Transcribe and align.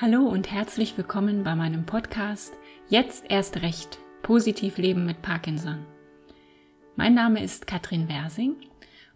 Hallo 0.00 0.28
und 0.28 0.52
herzlich 0.52 0.96
willkommen 0.96 1.42
bei 1.42 1.56
meinem 1.56 1.84
Podcast 1.84 2.56
Jetzt 2.88 3.24
erst 3.28 3.62
recht, 3.62 3.98
positiv 4.22 4.78
leben 4.78 5.04
mit 5.04 5.22
Parkinson. 5.22 5.84
Mein 6.94 7.14
Name 7.14 7.42
ist 7.42 7.66
Katrin 7.66 8.08
Wersing 8.08 8.54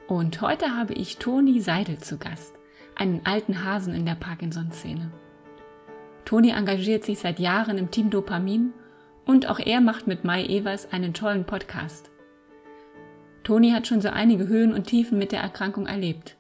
und 0.09 0.41
heute 0.41 0.77
habe 0.77 0.95
ich 0.95 1.19
Toni 1.19 1.61
Seidel 1.61 1.99
zu 1.99 2.19
Gast, 2.19 2.57
einen 2.97 3.25
alten 3.25 3.65
Hasen 3.65 3.95
in 3.95 4.05
der 4.05 4.17
Parkinson-Szene. 4.17 5.13
Toni 6.25 6.51
engagiert 6.51 7.05
sich 7.05 7.21
seit 7.21 7.39
Jahren 7.39 7.79
im 7.79 7.93
Team 7.93 8.11
Dopamin 8.11 8.73
und 9.25 9.49
auch 9.49 9.61
er 9.61 9.81
macht 9.81 10.09
mit 10.09 10.25
Mai 10.25 10.45
Evers 10.47 10.93
einen 10.93 11.15
tollen 11.15 11.45
Podcast. 11.45 12.11
Toni 13.45 13.71
hat 13.71 13.87
schon 13.87 14.01
so 14.01 14.09
einige 14.09 14.49
Höhen 14.49 14.75
und 14.75 14.89
Tiefen 14.89 15.17
mit 15.17 15.31
der 15.31 15.43
Erkrankung 15.43 15.87
erlebt. 15.87 16.37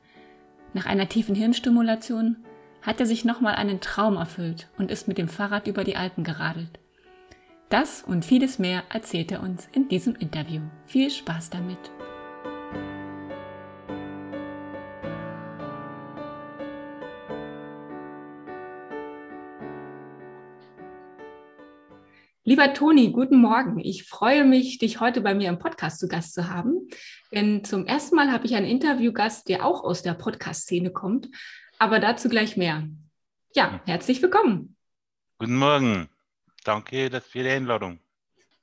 Nach 0.74 0.86
einer 0.86 1.08
tiefen 1.08 1.36
Hirnstimulation 1.36 2.38
hat 2.82 2.98
er 3.00 3.06
sich 3.06 3.24
nochmal 3.24 3.54
einen 3.54 3.80
Traum 3.80 4.16
erfüllt 4.16 4.68
und 4.76 4.90
ist 4.90 5.08
mit 5.08 5.18
dem 5.18 5.28
Fahrrad 5.28 5.66
über 5.66 5.84
die 5.84 5.96
Alpen 5.96 6.24
geradelt. 6.24 6.78
Das 7.68 8.02
und 8.02 8.24
vieles 8.24 8.58
mehr 8.58 8.82
erzählt 8.90 9.32
er 9.32 9.42
uns 9.42 9.68
in 9.72 9.88
diesem 9.88 10.14
Interview. 10.16 10.60
Viel 10.86 11.10
Spaß 11.10 11.50
damit! 11.50 11.78
Lieber 22.44 22.74
Toni, 22.74 23.12
guten 23.12 23.36
Morgen. 23.36 23.78
Ich 23.78 24.02
freue 24.02 24.44
mich, 24.44 24.78
dich 24.78 25.00
heute 25.00 25.20
bei 25.20 25.32
mir 25.32 25.48
im 25.48 25.60
Podcast 25.60 26.00
zu 26.00 26.08
Gast 26.08 26.34
zu 26.34 26.50
haben. 26.50 26.88
Denn 27.30 27.62
zum 27.62 27.86
ersten 27.86 28.16
Mal 28.16 28.32
habe 28.32 28.44
ich 28.44 28.56
einen 28.56 28.66
Interviewgast, 28.66 29.48
der 29.48 29.64
auch 29.64 29.84
aus 29.84 30.02
der 30.02 30.14
Podcast-Szene 30.14 30.90
kommt. 30.90 31.28
Aber 31.82 31.98
dazu 31.98 32.28
gleich 32.28 32.56
mehr. 32.56 32.88
Ja, 33.56 33.80
herzlich 33.86 34.22
willkommen. 34.22 34.76
Guten 35.40 35.56
Morgen. 35.56 36.08
Danke 36.62 37.10
für 37.20 37.42
die 37.42 37.48
Einladung. 37.48 37.98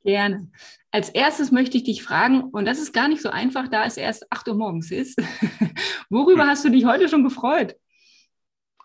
Gerne. 0.06 0.50
Als 0.90 1.10
erstes 1.10 1.52
möchte 1.52 1.76
ich 1.76 1.84
dich 1.84 2.02
fragen, 2.02 2.44
und 2.44 2.64
das 2.64 2.80
ist 2.80 2.94
gar 2.94 3.10
nicht 3.10 3.22
so 3.22 3.30
einfach, 3.30 3.68
da 3.68 3.84
es 3.84 3.98
erst 3.98 4.32
8 4.32 4.48
Uhr 4.48 4.56
morgens 4.56 4.90
ist. 4.90 5.22
Worüber 6.10 6.44
hm. 6.44 6.50
hast 6.50 6.64
du 6.64 6.70
dich 6.70 6.86
heute 6.86 7.10
schon 7.10 7.26
gefreut? 7.26 7.76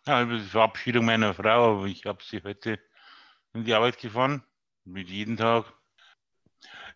Ja, 0.05 0.21
über 0.23 0.35
die 0.35 0.41
Verabschiedung 0.41 1.05
meiner 1.05 1.33
Frau. 1.33 1.85
Ich 1.85 2.05
habe 2.05 2.25
sie 2.25 2.43
heute 2.43 2.81
in 3.53 3.63
die 3.63 3.73
Arbeit 3.73 3.99
gefahren 3.99 4.43
mit 4.83 5.11
jedem 5.11 5.37
Tag 5.37 5.73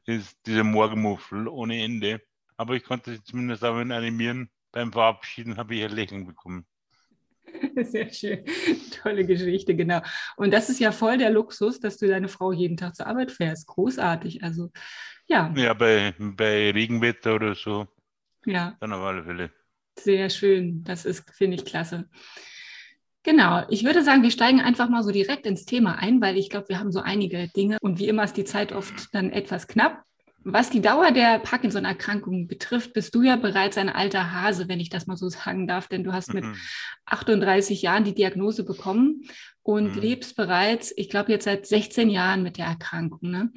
ist 0.06 0.44
dieser 0.44 0.64
Morgenmuffel 0.64 1.46
ohne 1.46 1.80
Ende. 1.84 2.20
Aber 2.56 2.74
ich 2.74 2.82
konnte 2.82 3.12
sie 3.12 3.22
zumindest 3.22 3.64
auch 3.64 3.76
animieren. 3.76 4.50
Beim 4.72 4.90
Verabschieden 4.90 5.56
habe 5.56 5.76
ich 5.76 5.84
ein 5.84 5.92
Lächeln 5.92 6.26
bekommen. 6.26 6.66
Sehr 7.82 8.12
schön. 8.12 8.44
Tolle 9.02 9.24
Geschichte, 9.24 9.74
genau. 9.74 10.00
Und 10.36 10.52
das 10.52 10.68
ist 10.68 10.80
ja 10.80 10.92
voll 10.92 11.18
der 11.18 11.30
Luxus, 11.30 11.80
dass 11.80 11.98
du 11.98 12.06
deine 12.06 12.28
Frau 12.28 12.52
jeden 12.52 12.76
Tag 12.76 12.96
zur 12.96 13.06
Arbeit 13.06 13.32
fährst. 13.32 13.66
Großartig. 13.66 14.42
Also, 14.42 14.70
ja. 15.26 15.52
Ja, 15.56 15.74
bei, 15.74 16.14
bei 16.18 16.70
Regenwetter 16.70 17.34
oder 17.34 17.54
so. 17.54 17.86
Ja. 18.44 18.76
Dann 18.80 18.92
auf 18.92 19.02
alle 19.02 19.24
Fälle. 19.24 19.50
Sehr 19.98 20.30
schön. 20.30 20.84
Das 20.84 21.04
ist, 21.04 21.28
finde 21.34 21.56
ich, 21.56 21.64
klasse. 21.64 22.08
Genau, 23.24 23.64
ich 23.68 23.84
würde 23.84 24.02
sagen, 24.02 24.22
wir 24.22 24.30
steigen 24.30 24.60
einfach 24.60 24.88
mal 24.88 25.02
so 25.02 25.10
direkt 25.10 25.44
ins 25.44 25.66
Thema 25.66 25.98
ein, 25.98 26.20
weil 26.20 26.38
ich 26.38 26.48
glaube, 26.48 26.70
wir 26.70 26.78
haben 26.78 26.92
so 26.92 27.00
einige 27.00 27.48
Dinge 27.48 27.76
und 27.82 27.98
wie 27.98 28.08
immer 28.08 28.24
ist 28.24 28.36
die 28.36 28.44
Zeit 28.44 28.72
oft 28.72 29.12
dann 29.12 29.30
etwas 29.30 29.66
knapp. 29.66 30.04
Was 30.52 30.70
die 30.70 30.80
Dauer 30.80 31.10
der 31.12 31.38
Parkinson-Erkrankung 31.38 32.46
betrifft, 32.48 32.92
bist 32.92 33.14
du 33.14 33.22
ja 33.22 33.36
bereits 33.36 33.76
ein 33.76 33.88
alter 33.88 34.32
Hase, 34.32 34.68
wenn 34.68 34.80
ich 34.80 34.88
das 34.88 35.06
mal 35.06 35.16
so 35.16 35.28
sagen 35.28 35.66
darf, 35.66 35.88
denn 35.88 36.04
du 36.04 36.12
hast 36.12 36.34
mit 36.34 36.44
38 37.06 37.80
mhm. 37.80 37.84
Jahren 37.84 38.04
die 38.04 38.14
Diagnose 38.14 38.64
bekommen 38.64 39.22
und 39.62 39.96
mhm. 39.96 40.00
lebst 40.00 40.36
bereits, 40.36 40.92
ich 40.96 41.10
glaube, 41.10 41.32
jetzt 41.32 41.44
seit 41.44 41.66
16 41.66 42.10
Jahren 42.10 42.42
mit 42.42 42.56
der 42.56 42.66
Erkrankung. 42.66 43.30
Ne? 43.30 43.52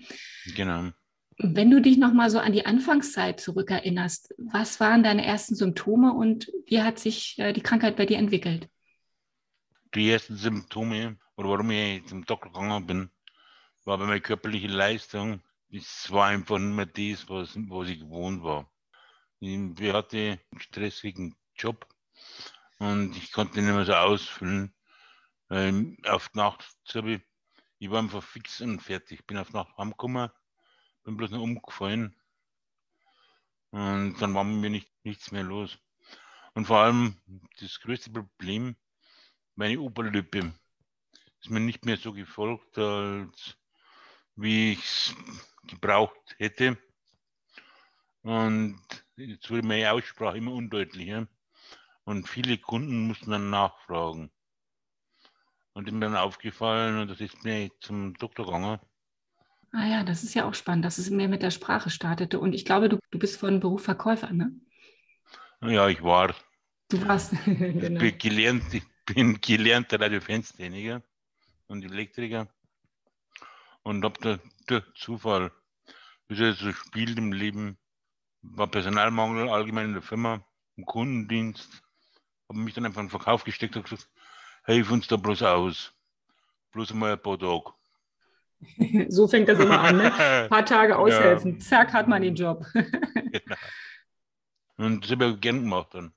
Genau. 0.56 0.90
Wenn 1.38 1.72
du 1.72 1.82
dich 1.82 1.98
noch 1.98 2.14
mal 2.14 2.30
so 2.30 2.40
an 2.40 2.54
die 2.54 2.66
Anfangszeit 2.66 3.40
zurückerinnerst, 3.40 4.36
was 4.38 4.80
waren 4.80 5.04
deine 5.04 5.26
ersten 5.26 5.56
Symptome 5.56 6.14
und 6.14 6.52
wie 6.68 6.82
hat 6.82 7.00
sich 7.00 7.40
äh, 7.40 7.54
die 7.54 7.62
Krankheit 7.62 7.96
bei 7.96 8.06
dir 8.06 8.18
entwickelt? 8.18 8.68
die 9.96 10.10
ersten 10.10 10.36
Symptome 10.36 11.18
oder 11.36 11.50
warum 11.50 11.72
ich 11.72 12.06
zum 12.06 12.26
Doktor 12.26 12.52
gegangen 12.52 12.88
bin, 12.88 13.10
war 13.86 13.98
bei 13.98 14.06
meiner 14.06 14.20
körperlichen 14.20 14.72
Leistung. 14.72 15.42
Es 15.74 16.12
war 16.12 16.28
einfach 16.28 16.60
nicht 16.60 16.76
mehr 16.76 16.86
das, 16.86 17.30
was, 17.30 17.56
was 17.56 17.88
ich 17.88 18.00
gewohnt 18.00 18.44
war. 18.44 18.70
Ich 19.40 19.94
hatte 19.94 20.40
einen 20.52 20.62
stressigen 20.62 21.36
Job 21.56 21.88
und 22.80 23.16
ich 23.16 23.32
konnte 23.32 23.62
nicht 23.62 23.74
mehr 23.74 23.86
so 23.86 23.94
ausfüllen. 23.94 24.76
Ähm, 25.50 25.98
auf 26.04 26.34
Nacht 26.34 26.76
ich, 26.94 27.22
ich 27.80 27.90
war 27.90 28.00
einfach 28.00 28.22
fix 28.22 28.60
und 28.60 28.82
fertig. 28.82 29.26
Bin 29.26 29.38
auf 29.38 29.54
Nacht 29.54 29.78
heimgekommen, 29.78 30.30
bin 31.04 31.16
bloß 31.16 31.32
noch 31.32 31.42
umgefallen 31.42 32.16
und 33.70 34.22
dann 34.22 34.34
war 34.34 34.44
mir 34.44 34.70
nicht, 34.70 34.92
nichts 35.04 35.32
mehr 35.32 35.44
los. 35.44 35.78
Und 36.54 36.66
vor 36.66 36.80
allem 36.80 37.16
das 37.62 37.80
größte 37.80 38.12
Problem, 38.12 38.76
meine 39.56 39.80
Oberlippe 39.80 40.54
ist 41.40 41.50
mir 41.50 41.62
nicht 41.62 41.86
mehr 41.86 41.96
so 41.96 42.12
gefolgt, 42.12 42.78
als 42.78 43.58
wie 44.36 44.74
ich 44.74 44.80
es 44.80 45.16
gebraucht 45.64 46.36
hätte. 46.38 46.78
Und 48.24 48.80
jetzt 49.16 49.50
wurde 49.50 49.66
meine 49.66 49.92
Aussprache 49.92 50.38
immer 50.38 50.54
undeutlicher. 50.54 51.28
Und 52.04 52.28
viele 52.28 52.58
Kunden 52.58 53.08
mussten 53.08 53.32
dann 53.32 53.50
nachfragen. 53.50 54.32
Und 55.74 55.88
ist 55.88 55.94
mir 55.94 56.02
dann 56.02 56.18
aufgefallen 56.18 57.00
und 57.00 57.08
das 57.10 57.22
ist 57.22 57.44
mir 57.44 57.70
zum 57.80 58.14
Doktor 58.16 58.46
gegangen. 58.46 58.80
Ah 59.72 59.86
ja, 59.86 60.04
das 60.04 60.24
ist 60.24 60.34
ja 60.34 60.46
auch 60.46 60.54
spannend, 60.54 60.84
dass 60.84 60.98
es 60.98 61.10
mehr 61.10 61.30
mit 61.30 61.42
der 61.42 61.52
Sprache 61.52 61.90
startete. 61.90 62.40
Und 62.40 62.54
ich 62.54 62.66
glaube, 62.66 62.90
du, 62.90 63.00
du 63.10 63.20
bist 63.20 63.40
von 63.40 63.62
Beruf 63.62 63.84
Verkäufer, 63.84 64.32
ne? 64.34 64.52
Ja, 65.62 65.88
ich 65.88 66.04
war. 66.04 66.36
Du 66.90 67.08
warst. 67.08 67.34
genau. 67.46 68.02
Ich 68.02 68.18
bin 68.18 68.18
gelernt, 68.18 68.74
ich 68.74 68.84
bin 69.06 69.40
gelernter 69.40 70.02
Radiofernstechniker 70.02 71.02
und 71.68 71.86
Elektriker 71.86 72.50
und 73.84 74.04
habe 74.04 74.20
da 74.22 74.40
durch 74.68 74.84
Zufall, 74.96 75.52
wie 76.28 76.42
es 76.42 76.60
so 76.60 76.72
spielt 76.72 77.18
im 77.18 77.34
Leben, 77.34 77.78
war 78.42 78.68
Personalmangel 78.68 79.50
allgemein 79.50 79.88
in 79.88 79.94
der 79.94 80.02
Firma, 80.02 80.46
im 80.78 80.86
Kundendienst, 80.86 81.82
habe 82.50 82.60
mich 82.60 82.74
dann 82.74 82.86
einfach 82.86 83.02
in 83.02 83.08
den 83.08 83.12
Verkauf 83.12 83.44
gesteckt 83.44 83.76
und 83.76 83.84
gesagt, 83.84 84.10
hilf 84.66 84.92
uns 84.92 85.08
da 85.08 85.16
bloß 85.18 85.44
aus. 85.44 85.94
Bloß 86.72 86.94
mal 86.94 87.14
ein 87.14 87.22
paar 87.22 87.38
Tage. 87.38 87.74
So 89.10 89.28
fängt 89.28 89.50
das 89.50 89.60
immer 89.60 89.80
an, 89.80 89.98
ne? 89.98 90.14
Ein 90.14 90.50
paar 90.50 90.66
Tage 90.66 90.98
aushelfen. 90.98 91.54
Ja. 91.54 91.60
Zack, 91.60 91.94
hat 91.94 92.08
man 92.08 92.22
den 92.22 92.36
Job. 92.36 92.66
genau. 92.74 93.56
Und 94.78 95.04
das 95.04 95.12
habe 95.12 95.32
ich 95.32 95.42
gern 95.42 95.62
gemacht 95.62 95.94
dann 95.94 96.14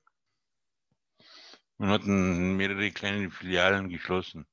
und 1.77 1.89
hatten 1.89 2.55
mehrere 2.55 2.91
kleine 2.91 3.29
Filialen 3.29 3.89
geschlossen. 3.89 4.45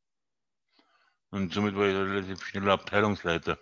Und 1.33 1.53
somit 1.53 1.75
war 1.75 1.89
ich 1.89 1.95
relativ 1.95 2.45
schnell 2.45 2.69
Abteilungsleiter. 2.71 3.59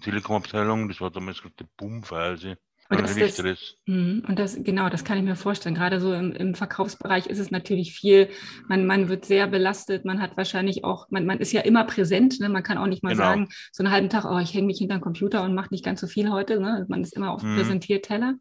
Telekom-Abteilung, 0.00 0.88
das 0.88 1.00
war 1.00 1.10
damals 1.10 1.42
gerade 1.42 1.56
die 1.58 1.66
Boomphase. 1.76 2.56
Und 2.90 3.02
das, 3.02 3.16
das, 3.16 3.34
Stress. 3.34 3.74
Mhm, 3.84 4.24
und 4.26 4.38
das, 4.38 4.56
genau, 4.62 4.88
das 4.88 5.04
kann 5.04 5.18
ich 5.18 5.24
mir 5.24 5.36
vorstellen. 5.36 5.74
Gerade 5.74 6.00
so 6.00 6.14
im, 6.14 6.32
im 6.32 6.54
Verkaufsbereich 6.54 7.26
ist 7.26 7.40
es 7.40 7.50
natürlich 7.50 7.92
viel. 7.92 8.30
Man, 8.66 8.86
man 8.86 9.10
wird 9.10 9.26
sehr 9.26 9.46
belastet. 9.46 10.06
Man 10.06 10.22
hat 10.22 10.38
wahrscheinlich 10.38 10.84
auch, 10.84 11.10
man, 11.10 11.26
man 11.26 11.38
ist 11.38 11.52
ja 11.52 11.60
immer 11.62 11.84
präsent. 11.84 12.40
Ne? 12.40 12.48
Man 12.48 12.62
kann 12.62 12.78
auch 12.78 12.86
nicht 12.86 13.02
mal 13.02 13.10
genau. 13.10 13.24
sagen, 13.24 13.48
so 13.72 13.82
einen 13.82 13.92
halben 13.92 14.08
Tag, 14.08 14.24
oh, 14.24 14.38
ich 14.38 14.54
hänge 14.54 14.68
mich 14.68 14.78
hinter 14.78 14.96
den 14.96 15.02
Computer 15.02 15.42
und 15.42 15.54
mache 15.54 15.68
nicht 15.70 15.84
ganz 15.84 16.00
so 16.00 16.06
viel 16.06 16.30
heute. 16.30 16.60
Ne? 16.60 16.86
Man 16.88 17.02
ist 17.02 17.14
immer 17.14 17.32
auf 17.32 17.42
mhm. 17.42 17.56
Präsentierteller. 17.56 18.36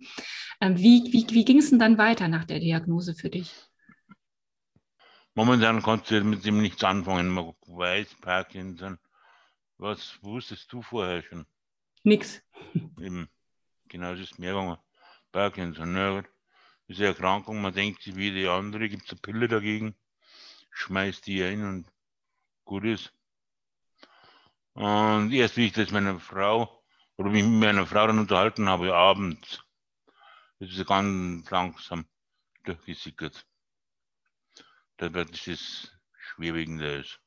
Ähm, 0.61 0.77
wie 0.77 1.11
wie, 1.11 1.25
wie 1.31 1.43
ging 1.43 1.57
es 1.57 1.71
denn 1.71 1.79
dann 1.79 1.97
weiter 1.97 2.29
nach 2.29 2.45
der 2.45 2.59
Diagnose 2.59 3.15
für 3.15 3.29
dich? 3.29 3.51
Momentan 5.38 5.84
kannst 5.84 6.10
du 6.10 6.19
mit 6.24 6.44
dem 6.45 6.63
nichts 6.63 6.84
anfangen. 6.84 7.30
Man 7.30 7.54
weiß 7.68 8.16
Parkinson. 8.22 8.98
Was 9.78 10.18
wusstest 10.24 10.74
du 10.74 10.81
vorher 10.81 11.22
schon? 11.22 11.45
Nix. 12.01 12.42
Eben. 12.74 13.30
Genau, 13.88 14.13
das 14.13 14.22
ist 14.22 14.39
mir 14.39 14.54
gegangen. 14.54 14.80
Parkinson, 15.31 16.25
ist 16.88 16.98
eine 16.98 17.10
Erkrankung, 17.10 17.62
man 17.62 17.72
denkt 17.72 18.01
sich 18.01 18.16
wie 18.16 18.31
die 18.31 18.48
andere, 18.48 18.89
gibt 18.89 19.04
es 19.04 19.12
eine 19.12 19.19
Pille 19.19 19.48
dagegen, 19.48 19.95
schmeißt 20.72 21.28
die 21.28 21.44
ein 21.44 21.63
und 21.63 21.92
gut 22.66 22.86
ist. 22.86 23.13
Und 24.74 25.31
erst 25.31 25.56
wie 25.57 25.68
ich 25.68 25.74
das 25.74 25.92
meiner 25.92 26.19
Frau 26.19 26.84
oder 27.16 27.30
mich 27.30 27.44
mit 27.44 27.60
meiner 27.60 27.86
Frau 27.86 28.07
dann 28.07 28.18
unterhalten 28.18 28.68
habe, 28.68 28.95
abends, 28.95 29.63
das 30.57 30.72
ist 30.72 30.88
ganz 30.88 31.48
langsam 31.51 32.07
durchgesickert 32.63 33.45
dass 34.97 35.11
man 35.11 35.27
dieses 35.27 35.91
Schwerwiegende 36.17 36.97
ist. 36.97 37.19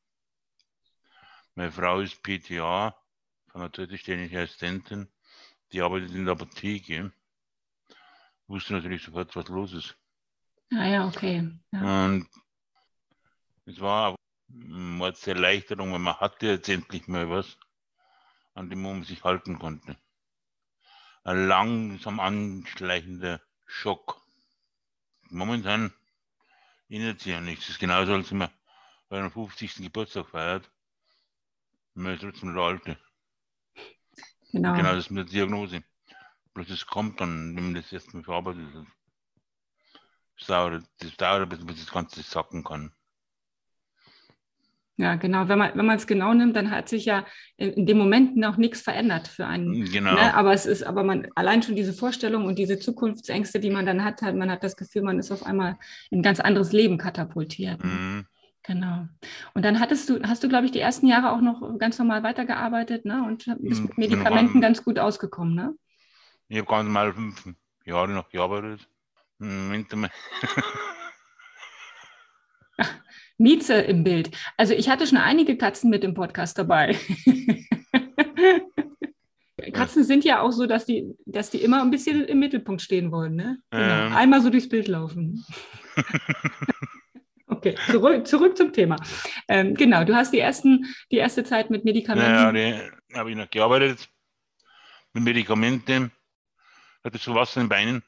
Meine 1.55 1.73
Frau 1.73 2.01
ist 2.01 2.23
PTA, 2.23 2.97
pharmazeutisch-technische 3.49 4.41
Assistentin, 4.41 5.09
die 5.73 5.83
arbeitet 5.83 6.13
in 6.13 6.25
der 6.25 6.33
Apotheke. 6.33 7.13
Wusste 8.47 8.75
natürlich 8.75 9.03
sofort, 9.03 9.35
was 9.37 9.49
los 9.49 9.73
ist. 9.73 9.97
Ah 10.73 10.87
ja, 10.87 11.07
okay. 11.07 11.51
Ja. 11.73 12.07
Und 12.07 12.29
es 13.67 13.81
war 13.81 14.17
Mordserleichterung, 14.49 15.93
weil 15.93 15.99
man 16.01 16.19
hatte 16.19 16.47
jetzt 16.47 16.69
endlich 16.69 17.07
mal 17.09 17.29
was, 17.31 17.57
an 18.55 18.71
dem 18.71 18.83
man 18.83 19.05
sich 19.05 19.23
halten 19.23 19.59
konnte. 19.59 19.97
Ein 21.23 21.47
langsam 21.47 22.19
anschleichender 22.19 23.41
Schock. 23.67 24.21
Momentan 25.29 25.93
ändert 26.91 27.21
sich 27.21 27.33
ja 27.33 27.41
nichts. 27.41 27.65
Es 27.65 27.71
ist 27.71 27.79
genauso, 27.79 28.13
als 28.13 28.31
wenn 28.31 28.39
man 28.39 28.51
bei 29.09 29.19
einem 29.19 29.31
50. 29.31 29.77
Geburtstag 29.77 30.29
feiert. 30.29 30.71
Man 31.95 32.15
ist 32.15 32.23
trotzdem 32.23 32.55
der 32.55 32.63
Alte. 32.63 32.99
Genau. 34.53 34.75
Genau 34.75 34.95
das 34.95 35.11
mit 35.11 35.27
der 35.27 35.33
Diagnose. 35.33 35.83
Bloß 36.55 36.71
es 36.71 36.87
kommt 36.87 37.21
dann, 37.21 37.57
wenn 37.57 37.65
man 37.65 37.75
das 37.75 37.93
erstmal 37.93 38.25
verarbeitet 38.25 38.75
hat. 38.75 38.87
Das 40.39 40.47
dauert, 40.47 40.85
das 40.99 41.17
dauert 41.17 41.43
ein 41.43 41.49
bisschen, 41.49 41.67
bis 41.67 41.85
das 41.85 41.93
Ganze 41.93 42.23
sacken 42.23 42.65
kann. 42.65 42.93
Ja, 45.01 45.15
genau. 45.15 45.49
Wenn 45.49 45.59
man 45.59 45.71
wenn 45.75 45.87
man 45.87 45.97
es 45.97 46.07
genau 46.07 46.35
nimmt, 46.35 46.55
dann 46.55 46.71
hat 46.71 46.91
sich 46.91 47.07
ja 47.07 47.25
in, 47.57 47.87
dem 47.87 47.97
Moment 47.97 48.37
noch 48.37 48.59
nichts 48.59 48.83
verändert 48.83 49.29
für 49.29 49.47
einen. 49.47 49.91
Genau. 49.91 50.13
Ne? 50.13 50.35
Aber 50.35 50.53
es 50.53 50.67
ist, 50.67 50.83
aber 50.83 51.05
man 51.05 51.27
allein 51.37 51.63
schon 51.63 51.75
diese 51.75 51.95
Vorstellung 51.95 52.45
und 52.45 52.59
diese 52.59 52.79
Zukunftsängste, 52.79 53.61
die 53.61 53.71
man 53.71 53.87
dann 53.87 54.05
hat, 54.05 54.21
halt, 54.21 54.37
man 54.37 54.51
hat 54.51 54.63
das 54.63 54.77
Gefühl, 54.77 55.01
man 55.01 55.19
ist 55.19 55.33
auf 55.33 55.47
einmal 55.47 55.79
in 56.11 56.19
ein 56.19 56.23
ganz 56.23 56.39
anderes 56.39 56.73
Leben 56.73 56.99
katapultiert. 56.99 57.83
Mhm. 57.83 58.27
Genau. 58.63 59.07
Und 59.55 59.65
dann 59.65 59.81
hattest 59.81 60.11
du, 60.11 60.23
hast 60.23 60.45
du, 60.45 60.51
glaube 60.51 60.67
ich, 60.67 60.71
die 60.71 60.81
ersten 60.81 61.07
Jahre 61.07 61.33
auch 61.33 61.41
noch 61.41 61.79
ganz 61.79 61.99
normal 61.99 62.23
weitergearbeitet, 62.23 63.07
ne? 63.07 63.25
Und 63.27 63.47
bist 63.61 63.81
Mhm, 63.81 63.87
mit 63.89 63.97
Medikamenten 63.97 64.53
normal. 64.53 64.61
ganz 64.61 64.85
gut 64.85 64.99
ausgekommen, 64.99 65.55
ne? 65.55 65.75
Ich 66.49 66.59
habe 66.59 66.69
ganz 66.69 66.91
mal 66.91 67.15
fünf 67.15 67.43
Jahre 67.87 68.11
noch 68.11 68.29
gearbeitet. 68.29 68.87
Im 69.39 69.73
Winter. 69.73 69.97
Mieze 73.41 73.75
im 73.75 74.05
Bild. 74.05 74.31
Also 74.57 74.75
ich 74.75 74.89
hatte 74.89 75.07
schon 75.07 75.19
einige 75.19 75.57
Katzen 75.57 75.91
mit 75.91 76.05
im 76.05 76.15
Podcast 76.15 76.59
dabei. 76.59 76.97
Katzen 79.73 80.05
sind 80.05 80.25
ja 80.25 80.41
auch 80.41 80.53
so, 80.53 80.67
dass 80.67 80.87
die, 80.87 81.15
dass 81.27 81.51
die 81.51 81.63
immer 81.63 81.83
ein 81.83 81.91
bisschen 81.91 82.25
im 82.25 82.39
Mittelpunkt 82.39 82.81
stehen 82.83 83.13
wollen, 83.13 83.37
ne? 83.37 83.59
Genau. 83.71 84.07
Ähm. 84.07 84.15
Einmal 84.15 84.43
so 84.43 84.51
durchs 84.51 84.69
Bild 84.69 84.89
laufen. 84.89 85.45
Okay, 87.53 87.75
zurück, 87.91 88.29
zurück 88.29 88.57
zum 88.57 88.73
Thema. 88.73 88.95
Ähm, 89.49 89.75
genau, 89.75 90.05
du 90.05 90.15
hast 90.15 90.33
die, 90.33 90.39
ersten, 90.39 90.87
die 91.11 91.17
erste 91.17 91.43
Zeit 91.43 91.69
mit 91.69 91.85
Medikamenten. 91.85 92.31
Naja, 92.31 92.53
die 92.53 93.19
habe 93.19 93.33
ich 93.33 93.37
noch 93.37 93.51
gearbeitet. 93.51 94.09
Mit 95.13 95.25
Medikamenten. 95.25 96.13
Hatte 97.05 97.19
so 97.19 97.35
Wasser 97.35 97.61
in 97.61 97.65
den 97.65 97.69
Beinen. 97.69 98.03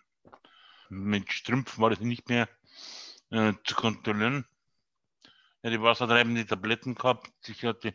Mit 0.88 1.32
Strümpfen 1.32 1.82
war 1.82 1.90
das 1.90 1.99
nicht 2.00 2.29
mehr 2.29 2.49
äh, 3.31 3.52
zu 3.64 3.75
kontrollieren. 3.75 4.46
Ich 5.62 5.70
hatte 5.70 5.82
wassertreibende 5.82 6.44
Tabletten 6.44 6.97
gehabt. 6.97 7.31
Ich 7.47 7.64
hatte 7.64 7.94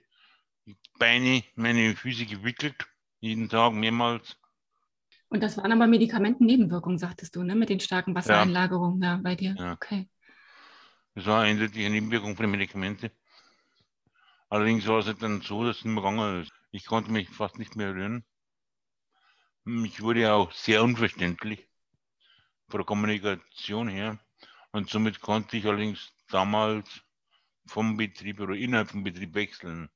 die 0.66 0.78
Beine, 0.98 1.44
meine 1.56 1.96
Füße 1.98 2.26
gewickelt. 2.26 2.88
Jeden 3.20 3.50
Tag 3.50 3.74
mehrmals. 3.74 4.38
Und 5.28 5.44
das 5.44 5.58
waren 5.58 5.74
aber 5.74 5.86
Medikamentennebenwirkungen, 5.88 6.98
sagtest 6.98 7.36
du, 7.36 7.44
ne? 7.44 7.56
Mit 7.56 7.68
den 7.68 7.82
starken 7.82 8.16
Wassereinlagerungen 8.16 9.02
ja. 9.02 9.20
bei 9.22 9.36
dir. 9.36 9.54
Ja. 9.58 9.74
Okay. 9.74 10.08
Das 11.16 11.26
war 11.26 11.42
eindeutig 11.42 11.86
eine 11.86 11.96
Nebenwirkung 11.96 12.38
von 12.38 12.44
den 12.44 12.52
Medikamenten. 12.52 13.10
Allerdings 14.50 14.88
war 14.88 15.00
es 15.00 15.08
halt 15.08 15.22
dann 15.22 15.42
so, 15.42 15.66
dass 15.66 15.80
es 15.80 15.84
nicht 15.84 15.94
mehr 15.94 16.04
gegangen 16.04 16.44
ist. 16.44 16.54
Ich 16.72 16.86
konnte 16.86 17.12
mich 17.12 17.30
fast 17.30 17.60
nicht 17.60 17.76
mehr 17.76 17.94
rühren. 17.94 18.24
Ich 19.84 20.02
wurde 20.02 20.22
ja 20.22 20.36
auch 20.36 20.54
sehr 20.54 20.82
unverständlich 20.84 21.68
von 22.70 22.78
der 22.78 22.86
Kommunikation 22.86 23.90
her. 23.90 24.20
Und 24.72 24.90
somit 24.90 25.20
konnte 25.20 25.58
ich 25.58 25.66
allerdings 25.66 26.14
damals 26.30 27.02
vom 27.68 27.98
Betrieb 27.98 28.40
oder 28.40 28.56
innerhalb 28.56 28.90
vom 28.90 29.04
Betrieb 29.04 29.34
wechseln. 29.36 29.90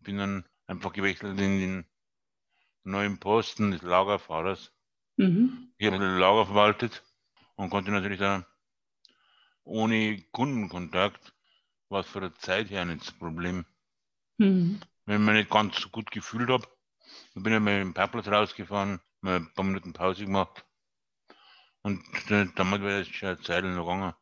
Bin 0.00 0.18
dann 0.18 0.44
einfach 0.66 0.92
gewechselt 0.92 1.38
in 1.40 1.60
den 1.60 1.86
neuen 2.84 3.18
Posten 3.18 3.70
des 3.70 3.82
Lagerfahrers. 3.82 4.72
Mhm. 5.16 5.72
Ich 5.78 5.86
habe 5.86 5.98
Lager 5.98 6.46
verwaltet 6.46 7.02
und 7.56 7.70
konnte 7.70 7.90
natürlich 7.90 8.18
da 8.18 8.46
ohne 9.64 10.22
Kundenkontakt, 10.30 11.34
was 11.88 12.06
für 12.06 12.20
der 12.20 12.34
Zeit 12.36 12.70
her 12.70 12.84
nicht 12.84 13.00
das 13.00 13.12
Problem. 13.12 13.66
Mhm. 14.38 14.80
Wenn 15.04 15.20
ich 15.20 15.26
mich 15.26 15.34
nicht 15.34 15.50
ganz 15.50 15.80
so 15.80 15.88
gut 15.88 16.10
gefühlt 16.10 16.48
habe, 16.48 16.66
dann 17.34 17.42
bin 17.42 17.52
ich 17.52 17.60
mal 17.60 17.80
im 17.80 17.94
Parkplatz 17.94 18.28
rausgefahren, 18.28 19.00
mal 19.20 19.36
ein 19.36 19.52
paar 19.54 19.64
Minuten 19.64 19.92
Pause 19.92 20.24
gemacht. 20.24 20.64
Und 21.82 22.02
äh, 22.30 22.46
damit 22.56 22.82
wäre 22.82 23.00
es 23.00 23.08
schon 23.08 23.28
eine 23.28 23.40
Zeit 23.40 23.62
lang 23.62 23.76
gegangen. 23.76 24.14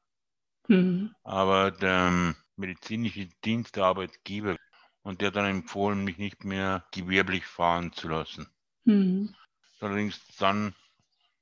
Mhm. 0.69 1.14
Aber 1.22 1.70
der 1.70 2.08
ähm, 2.08 2.37
medizinische 2.56 3.28
Dienst 3.44 3.76
der 3.76 3.84
Arbeitgeber 3.84 4.56
und 5.02 5.20
der 5.20 5.28
hat 5.28 5.37
dann 5.37 5.46
empfohlen, 5.46 6.05
mich 6.05 6.19
nicht 6.19 6.44
mehr 6.44 6.87
gewerblich 6.93 7.46
fahren 7.46 7.93
zu 7.93 8.08
lassen. 8.08 8.49
Mhm. 8.84 9.34
Allerdings 9.81 10.20
dann 10.38 10.75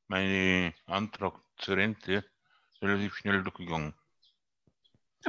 mein 0.08 0.74
Antrag 0.86 1.40
zur 1.58 1.76
Rente 1.76 2.24
relativ 2.80 3.14
schnell 3.16 3.42
durchgegangen. 3.42 3.94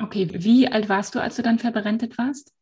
Okay, 0.01 0.27
wie 0.33 0.67
alt 0.67 0.89
warst 0.89 1.13
du, 1.13 1.21
als 1.21 1.35
du 1.35 1.43
dann 1.43 1.59
verberentet 1.59 2.17
warst? 2.17 2.53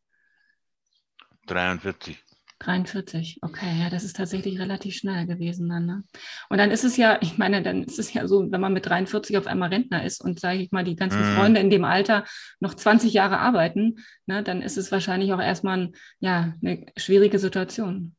43. 1.46 2.22
43, 2.64 3.38
okay, 3.42 3.80
ja, 3.80 3.90
das 3.90 4.04
ist 4.04 4.16
tatsächlich 4.16 4.58
relativ 4.58 4.94
schnell 4.96 5.26
gewesen 5.26 5.68
dann. 5.68 5.86
Ne? 5.86 6.04
Und 6.48 6.58
dann 6.58 6.70
ist 6.70 6.84
es 6.84 6.96
ja, 6.96 7.18
ich 7.20 7.38
meine, 7.38 7.62
dann 7.62 7.82
ist 7.82 7.98
es 7.98 8.12
ja 8.12 8.26
so, 8.28 8.50
wenn 8.50 8.60
man 8.60 8.72
mit 8.72 8.86
43 8.86 9.36
auf 9.36 9.46
einmal 9.46 9.70
Rentner 9.70 10.04
ist 10.04 10.20
und, 10.22 10.38
sage 10.40 10.58
ich 10.60 10.70
mal, 10.72 10.84
die 10.84 10.96
ganzen 10.96 11.20
Mhm. 11.20 11.36
Freunde 11.36 11.60
in 11.60 11.70
dem 11.70 11.84
Alter 11.84 12.24
noch 12.60 12.74
20 12.74 13.12
Jahre 13.12 13.38
arbeiten, 13.38 13.96
ne, 14.26 14.42
dann 14.42 14.62
ist 14.62 14.76
es 14.76 14.92
wahrscheinlich 14.92 15.32
auch 15.32 15.40
erstmal 15.40 15.78
ein, 15.78 15.92
ja, 16.20 16.54
eine 16.62 16.86
schwierige 16.96 17.38
Situation. 17.38 18.14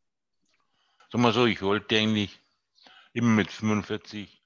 Sag 1.11 1.21
mal 1.21 1.33
so, 1.33 1.45
ich 1.45 1.61
wollte 1.61 1.97
eigentlich 1.97 2.39
immer 3.13 3.29
mit 3.29 3.51
45, 3.51 4.41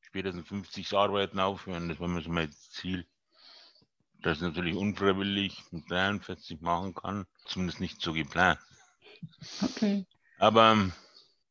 spätestens 0.00 0.48
50 0.48 0.92
Arbeiten 0.94 1.38
aufhören. 1.38 1.88
Das 1.88 2.00
war 2.00 2.08
mir 2.08 2.22
so 2.22 2.30
mein 2.30 2.50
Ziel. 2.52 3.06
Das 4.20 4.40
natürlich 4.40 4.74
unfreiwillig 4.74 5.62
mit 5.70 5.88
43 5.90 6.60
machen 6.60 6.94
kann. 6.94 7.26
Zumindest 7.44 7.80
nicht 7.80 8.00
so 8.00 8.12
geplant. 8.12 8.58
Okay. 9.62 10.06
Aber 10.38 10.90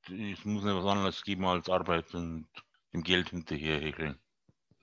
es 0.06 0.46
muss 0.46 0.64
ja 0.64 0.76
was 0.76 0.86
anderes 0.86 1.24
geben 1.24 1.46
als 1.46 1.70
Arbeit 1.70 2.14
und 2.14 2.48
dem 2.94 3.04
Geld 3.04 3.30
hinterher 3.30 3.80
häkeln. 3.80 4.18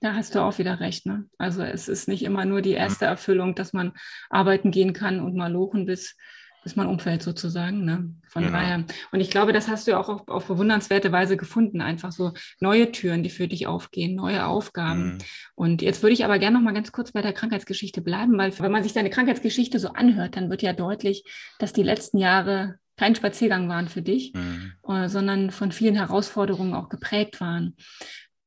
Da 0.00 0.14
hast 0.14 0.34
du 0.34 0.40
auch 0.40 0.58
wieder 0.58 0.80
recht, 0.80 1.06
ne? 1.06 1.28
Also 1.38 1.62
es 1.62 1.88
ist 1.88 2.08
nicht 2.08 2.24
immer 2.24 2.44
nur 2.44 2.60
die 2.60 2.72
erste 2.72 3.06
Erfüllung, 3.06 3.54
dass 3.54 3.72
man 3.72 3.92
arbeiten 4.28 4.70
gehen 4.70 4.92
kann 4.92 5.20
und 5.20 5.34
mal 5.34 5.50
lochen, 5.50 5.86
bis, 5.86 6.16
bis 6.64 6.74
man 6.76 6.86
umfällt 6.88 7.22
sozusagen. 7.22 7.84
Ne? 7.84 8.10
Von 8.26 8.42
Genau. 8.42 8.56
daher. 8.58 8.84
Und 9.12 9.20
ich 9.20 9.30
glaube, 9.30 9.52
das 9.52 9.68
hast 9.68 9.86
du 9.86 9.92
ja 9.92 10.00
auch 10.00 10.08
auf, 10.08 10.26
auf 10.28 10.46
bewundernswerte 10.46 11.12
Weise 11.12 11.36
gefunden. 11.36 11.80
Einfach 11.80 12.10
so 12.10 12.32
neue 12.58 12.90
Türen, 12.90 13.22
die 13.22 13.30
für 13.30 13.46
dich 13.46 13.66
aufgehen, 13.68 14.14
neue 14.16 14.46
Aufgaben. 14.46 15.04
Mhm. 15.14 15.18
Und 15.54 15.82
jetzt 15.82 16.02
würde 16.02 16.14
ich 16.14 16.24
aber 16.24 16.38
gerne 16.38 16.56
noch 16.56 16.64
mal 16.64 16.74
ganz 16.74 16.90
kurz 16.90 17.12
bei 17.12 17.22
der 17.22 17.32
Krankheitsgeschichte 17.34 18.00
bleiben, 18.00 18.36
weil 18.38 18.58
wenn 18.58 18.72
man 18.72 18.82
sich 18.82 18.92
deine 18.94 19.10
Krankheitsgeschichte 19.10 19.78
so 19.78 19.88
anhört, 19.90 20.36
dann 20.36 20.50
wird 20.50 20.62
ja 20.62 20.72
deutlich, 20.72 21.22
dass 21.58 21.72
die 21.72 21.82
letzten 21.84 22.18
Jahre 22.18 22.78
kein 22.96 23.14
Spaziergang 23.14 23.68
waren 23.68 23.88
für 23.88 24.02
dich, 24.02 24.32
Mhm. 24.34 24.72
äh, 24.88 25.08
sondern 25.08 25.50
von 25.50 25.70
vielen 25.72 25.96
Herausforderungen 25.96 26.74
auch 26.74 26.88
geprägt 26.88 27.40
waren. 27.40 27.76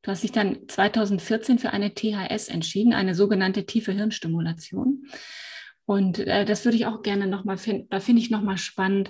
Du 0.02 0.12
hast 0.12 0.24
dich 0.24 0.32
dann 0.32 0.58
2014 0.70 1.60
für 1.60 1.72
eine 1.72 1.94
THS 1.94 2.48
entschieden, 2.48 2.94
eine 2.94 3.14
sogenannte 3.14 3.66
tiefe 3.66 3.92
Hirnstimulation. 3.92 5.06
Und 5.88 6.20
äh, 6.20 6.44
das 6.44 6.66
würde 6.66 6.76
ich 6.76 6.86
auch 6.86 7.02
gerne 7.02 7.28
nochmal 7.28 7.58
finden, 7.58 7.88
da 7.90 8.02
finde 8.02 8.22
ich 8.22 8.30
nochmal 8.30 8.58
spannend. 8.58 9.10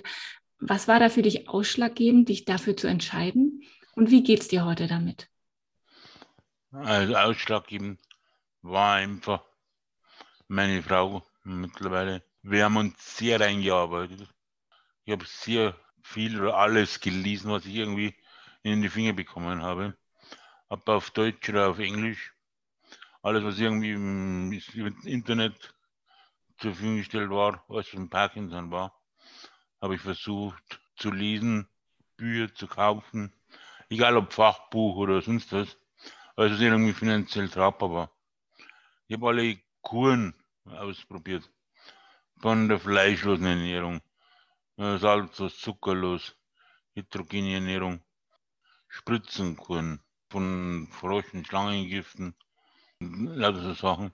Was 0.60 0.86
war 0.86 1.00
da 1.00 1.08
für 1.08 1.22
dich 1.22 1.48
ausschlaggebend, 1.48 2.28
dich 2.28 2.44
dafür 2.44 2.76
zu 2.76 2.86
entscheiden? 2.86 3.64
Und 3.96 4.12
wie 4.12 4.22
geht 4.22 4.42
es 4.42 4.48
dir 4.48 4.64
heute 4.64 4.86
damit? 4.86 5.28
Also 6.70 7.16
ausschlaggebend 7.16 8.00
war 8.62 8.94
einfach 8.94 9.42
meine 10.46 10.80
Frau 10.80 11.26
mittlerweile. 11.42 12.22
Wir 12.42 12.64
haben 12.64 12.76
uns 12.76 13.16
sehr 13.16 13.40
reingearbeitet. 13.40 14.28
Ich 15.04 15.12
habe 15.12 15.24
sehr 15.26 15.74
viel 16.02 16.40
oder 16.40 16.56
alles 16.56 17.00
gelesen, 17.00 17.50
was 17.50 17.66
ich 17.66 17.74
irgendwie 17.74 18.14
in 18.62 18.82
die 18.82 18.88
Finger 18.88 19.14
bekommen 19.14 19.62
habe. 19.62 19.96
Ob 20.68 20.88
auf 20.88 21.10
Deutsch 21.10 21.48
oder 21.48 21.70
auf 21.70 21.80
Englisch. 21.80 22.34
Alles, 23.20 23.42
was 23.42 23.58
irgendwie 23.58 23.90
im 23.90 24.52
Internet 25.02 25.74
zur 26.58 26.72
Verfügung 26.72 26.98
gestellt 26.98 27.30
war, 27.30 27.64
was 27.68 27.88
von 27.88 28.10
Parkinson 28.10 28.70
war, 28.70 29.00
habe 29.80 29.94
ich 29.94 30.00
versucht 30.00 30.80
zu 30.96 31.10
lesen, 31.10 31.68
Bücher 32.16 32.52
zu 32.54 32.66
kaufen. 32.66 33.32
Egal 33.88 34.16
ob 34.16 34.32
Fachbuch 34.32 34.96
oder 34.96 35.22
sonst 35.22 35.52
was. 35.52 35.76
Also 36.36 36.54
es 36.54 36.60
irgendwie 36.60 36.92
finanziell 36.92 37.48
tragbar 37.48 37.90
war. 37.90 38.12
Ich 39.06 39.16
habe 39.16 39.28
alle 39.28 39.58
Kuren 39.80 40.34
ausprobiert. 40.64 41.50
Von 42.40 42.68
der 42.68 42.78
fleischlosen 42.78 43.46
Ernährung, 43.46 44.00
äh, 44.76 44.98
salzlos, 44.98 45.58
zuckerlos, 45.58 46.36
heterogene 46.94 47.54
Ernährung, 47.54 48.00
Spritzenkuren, 48.88 50.00
von 50.30 50.88
Frosch- 50.92 51.32
und 51.34 51.46
Schlangengiften, 51.46 52.36
lauter 53.00 53.62
so 53.62 53.74
Sachen. 53.74 54.12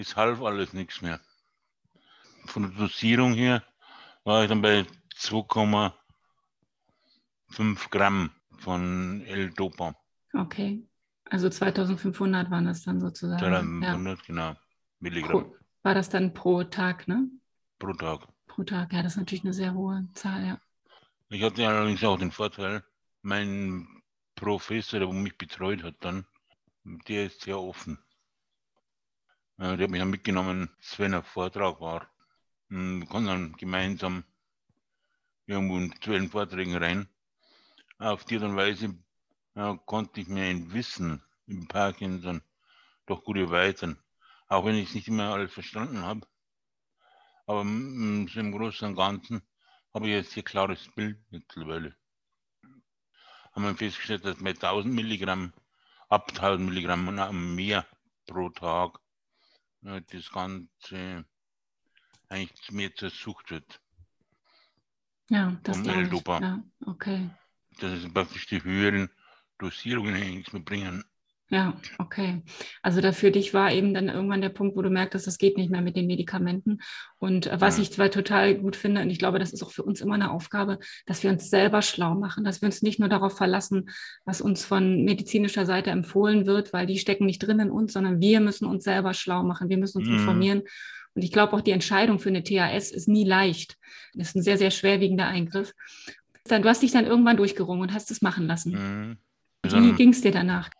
Es 0.00 0.16
half 0.16 0.42
alles 0.42 0.72
nichts 0.72 1.02
mehr. 1.02 1.20
Von 2.46 2.62
der 2.62 2.72
Dosierung 2.72 3.34
her 3.34 3.62
war 4.24 4.42
ich 4.42 4.48
dann 4.48 4.62
bei 4.62 4.84
2,5 5.16 5.92
Gramm 7.90 8.30
von 8.58 9.24
L-Dopa. 9.26 9.94
Okay. 10.32 10.86
Also 11.24 11.48
2500 11.48 12.50
waren 12.50 12.66
das 12.66 12.82
dann 12.82 13.00
sozusagen. 13.00 13.38
2500, 13.38 14.18
ja. 14.18 14.24
genau. 14.26 14.56
Milligramm. 14.98 15.44
Pro, 15.44 15.56
war 15.82 15.94
das 15.94 16.08
dann 16.08 16.34
pro 16.34 16.64
Tag, 16.64 17.08
ne? 17.08 17.28
Pro 17.78 17.92
Tag. 17.92 18.26
Pro 18.46 18.64
Tag, 18.64 18.92
ja, 18.92 19.02
das 19.02 19.12
ist 19.12 19.18
natürlich 19.18 19.44
eine 19.44 19.52
sehr 19.52 19.74
hohe 19.74 20.08
Zahl, 20.14 20.44
ja. 20.44 20.60
Ich 21.28 21.42
hatte 21.42 21.66
allerdings 21.66 22.02
auch 22.02 22.18
den 22.18 22.32
Vorteil, 22.32 22.82
mein 23.22 23.86
Professor, 24.34 24.98
der 24.98 25.12
mich 25.12 25.38
betreut 25.38 25.84
hat 25.84 25.94
dann, 26.00 26.26
der 26.84 27.26
ist 27.26 27.42
sehr 27.42 27.58
offen. 27.58 27.98
Der 29.60 29.72
hat 29.72 29.90
mich 29.90 30.00
dann 30.00 30.08
mitgenommen, 30.08 30.70
wenn 30.96 31.12
ein 31.12 31.22
Vortrag 31.22 31.82
war. 31.82 32.08
Und 32.70 33.00
wir 33.00 33.06
konnten 33.06 33.26
dann 33.26 33.52
gemeinsam 33.58 34.24
irgendwo 35.44 35.76
in 35.76 35.92
aktuellen 35.92 36.30
Vorträgen 36.30 36.76
rein. 36.76 37.10
Auf 37.98 38.24
die 38.24 38.36
Art 38.36 38.44
und 38.44 38.56
Weise 38.56 38.96
ja, 39.54 39.76
konnte 39.84 40.22
ich 40.22 40.28
mir 40.28 40.44
ein 40.44 40.72
Wissen 40.72 41.22
im 41.46 41.68
Parkinson 41.68 42.40
doch 43.04 43.22
gut 43.22 43.36
erweitern. 43.36 43.98
Auch 44.48 44.64
wenn 44.64 44.76
ich 44.76 44.88
es 44.88 44.94
nicht 44.94 45.08
immer 45.08 45.34
alles 45.34 45.52
verstanden 45.52 46.00
habe. 46.00 46.26
Aber 47.46 47.60
im 47.60 48.26
Großen 48.26 48.88
und 48.88 48.96
Ganzen 48.96 49.42
habe 49.92 50.06
ich 50.06 50.14
jetzt 50.14 50.32
hier 50.32 50.42
klares 50.42 50.88
Bild 50.94 51.18
mittlerweile. 51.30 51.94
Haben 53.52 53.64
wir 53.64 53.74
festgestellt, 53.74 54.24
dass 54.24 54.40
mit 54.40 54.56
1000 54.64 54.94
Milligramm, 54.94 55.52
ab 56.08 56.30
1000 56.30 56.66
Milligramm 56.66 57.54
mehr 57.54 57.86
pro 58.24 58.48
Tag 58.48 58.98
das 59.82 60.30
Ganze 60.30 61.24
eigentlich 62.28 62.70
mehr 62.70 62.94
zur 62.94 63.10
Sucht 63.10 63.50
wird. 63.50 63.80
Ja, 65.30 65.56
das 65.62 65.82
glaube 65.82 66.02
ich. 66.02 66.28
Ja, 66.28 66.62
okay. 66.86 67.30
Das 67.78 67.92
ist 67.92 68.12
praktisch 68.12 68.46
die 68.46 68.62
höheren 68.62 69.10
Dosierungen 69.58 70.14
nichts 70.14 70.52
mehr 70.52 70.62
bringen. 70.62 71.04
Ja, 71.52 71.74
okay. 71.98 72.42
Also 72.80 73.00
da 73.00 73.10
für 73.10 73.32
dich 73.32 73.52
war 73.52 73.72
eben 73.72 73.92
dann 73.92 74.08
irgendwann 74.08 74.40
der 74.40 74.50
Punkt, 74.50 74.76
wo 74.76 74.82
du 74.82 74.90
merktest, 74.90 75.26
das 75.26 75.36
geht 75.36 75.56
nicht 75.56 75.68
mehr 75.68 75.82
mit 75.82 75.96
den 75.96 76.06
Medikamenten. 76.06 76.78
Und 77.18 77.48
äh, 77.48 77.60
was 77.60 77.76
ja. 77.76 77.82
ich 77.82 77.92
zwar 77.92 78.08
total 78.08 78.54
gut 78.54 78.76
finde, 78.76 79.02
und 79.02 79.10
ich 79.10 79.18
glaube, 79.18 79.40
das 79.40 79.52
ist 79.52 79.64
auch 79.64 79.72
für 79.72 79.82
uns 79.82 80.00
immer 80.00 80.14
eine 80.14 80.30
Aufgabe, 80.30 80.78
dass 81.06 81.24
wir 81.24 81.30
uns 81.30 81.50
selber 81.50 81.82
schlau 81.82 82.14
machen, 82.14 82.44
dass 82.44 82.62
wir 82.62 82.66
uns 82.66 82.82
nicht 82.82 83.00
nur 83.00 83.08
darauf 83.08 83.36
verlassen, 83.36 83.90
was 84.24 84.40
uns 84.40 84.64
von 84.64 85.02
medizinischer 85.04 85.66
Seite 85.66 85.90
empfohlen 85.90 86.46
wird, 86.46 86.72
weil 86.72 86.86
die 86.86 86.98
stecken 86.98 87.26
nicht 87.26 87.40
drin 87.40 87.58
in 87.58 87.70
uns, 87.72 87.94
sondern 87.94 88.20
wir 88.20 88.38
müssen 88.38 88.66
uns 88.66 88.84
selber 88.84 89.12
schlau 89.12 89.42
machen, 89.42 89.68
wir 89.68 89.78
müssen 89.78 89.98
uns 89.98 90.08
mhm. 90.08 90.14
informieren. 90.14 90.62
Und 91.16 91.22
ich 91.22 91.32
glaube 91.32 91.54
auch 91.54 91.62
die 91.62 91.72
Entscheidung 91.72 92.20
für 92.20 92.28
eine 92.28 92.44
THS 92.44 92.92
ist 92.92 93.08
nie 93.08 93.24
leicht. 93.24 93.76
Das 94.14 94.28
ist 94.28 94.36
ein 94.36 94.42
sehr, 94.42 94.56
sehr 94.56 94.70
schwerwiegender 94.70 95.26
Eingriff. 95.26 95.74
du 96.48 96.64
hast 96.64 96.82
dich 96.84 96.92
dann 96.92 97.06
irgendwann 97.06 97.36
durchgerungen 97.36 97.82
und 97.82 97.92
hast 97.92 98.12
es 98.12 98.22
machen 98.22 98.46
lassen. 98.46 98.72
Mhm. 98.72 99.18
Wie 99.64 99.92
ging 99.92 100.10
es 100.10 100.20
dir 100.20 100.30
danach? 100.30 100.70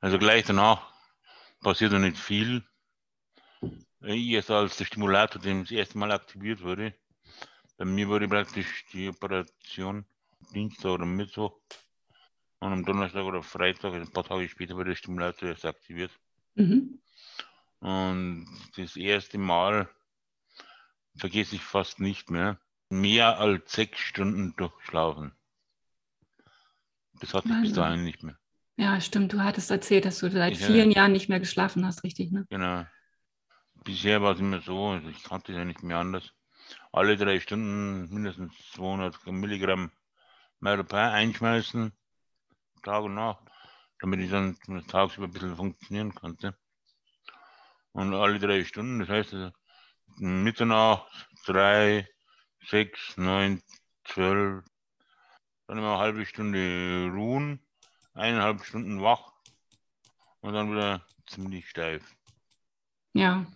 Also 0.00 0.18
gleich 0.18 0.44
danach 0.44 0.92
passiert 1.60 1.92
noch 1.92 1.98
nicht 1.98 2.18
viel. 2.18 2.62
Erst 4.00 4.50
als 4.50 4.76
der 4.76 4.84
Stimulator 4.84 5.40
das 5.40 5.70
erste 5.70 5.98
Mal 5.98 6.12
aktiviert 6.12 6.62
wurde, 6.62 6.94
bei 7.76 7.84
mir 7.84 8.08
wurde 8.08 8.28
praktisch 8.28 8.84
die 8.92 9.08
Operation 9.08 10.06
Dienstag 10.54 10.90
oder 10.90 11.06
Mittwoch 11.06 11.58
und 12.60 12.72
am 12.72 12.84
Donnerstag 12.84 13.24
oder 13.24 13.42
Freitag, 13.42 13.94
ein 13.94 14.10
paar 14.10 14.24
Tage 14.24 14.48
später, 14.48 14.76
wurde 14.76 14.90
der 14.90 14.96
Stimulator 14.96 15.48
erst 15.48 15.64
aktiviert. 15.64 16.10
Mhm. 16.54 17.00
Und 17.80 18.46
das 18.76 18.96
erste 18.96 19.38
Mal 19.38 19.88
vergesse 21.16 21.56
ich 21.56 21.62
fast 21.62 22.00
nicht 22.00 22.30
mehr, 22.30 22.60
mehr 22.88 23.38
als 23.38 23.72
sechs 23.72 23.98
Stunden 23.98 24.54
durchschlafen. 24.56 25.32
Das 27.20 27.34
hatte 27.34 27.48
ich 27.48 27.60
bis 27.62 27.72
dahin 27.72 28.04
nicht 28.04 28.22
mehr. 28.22 28.38
Ja, 28.76 29.00
stimmt. 29.00 29.32
Du 29.32 29.40
hattest 29.40 29.70
erzählt, 29.70 30.04
dass 30.04 30.18
du 30.18 30.30
seit 30.30 30.52
ich, 30.52 30.64
vielen 30.64 30.90
Jahren 30.90 31.12
nicht 31.12 31.28
mehr 31.28 31.40
geschlafen 31.40 31.86
hast, 31.86 32.04
richtig, 32.04 32.30
ne? 32.30 32.46
Genau. 32.50 32.84
Bisher 33.84 34.20
war 34.20 34.34
es 34.34 34.40
immer 34.40 34.60
so, 34.60 34.88
also 34.88 35.08
ich 35.08 35.22
kannte 35.22 35.52
es 35.52 35.58
ja 35.58 35.64
nicht 35.64 35.82
mehr 35.82 35.98
anders. 35.98 36.32
Alle 36.92 37.16
drei 37.16 37.40
Stunden 37.40 38.12
mindestens 38.12 38.52
200 38.72 39.26
Milligramm 39.26 39.90
Meropan 40.60 41.12
einschmeißen, 41.12 41.92
Tag 42.82 43.04
und 43.04 43.14
Nacht, 43.14 43.44
damit 44.00 44.20
ich 44.20 44.30
dann 44.30 44.56
tagsüber 44.88 45.26
ein 45.26 45.32
bisschen 45.32 45.56
funktionieren 45.56 46.14
konnte. 46.14 46.56
Und 47.92 48.12
alle 48.14 48.38
drei 48.38 48.64
Stunden, 48.64 48.98
das 49.00 49.08
heißt 49.08 49.34
also 49.34 49.50
Mitternacht, 50.16 51.28
drei, 51.46 52.08
sechs, 52.68 53.16
neun, 53.16 53.62
zwölf, 54.04 54.64
dann 55.66 55.78
immer 55.78 55.92
eine 55.92 55.98
halbe 55.98 56.26
Stunde 56.26 57.10
ruhen 57.12 57.65
eineinhalb 58.16 58.64
Stunden 58.64 59.02
wach 59.02 59.32
und 60.40 60.54
dann 60.54 60.72
wieder 60.72 61.06
ziemlich 61.26 61.68
steif. 61.68 62.02
Ja. 63.12 63.46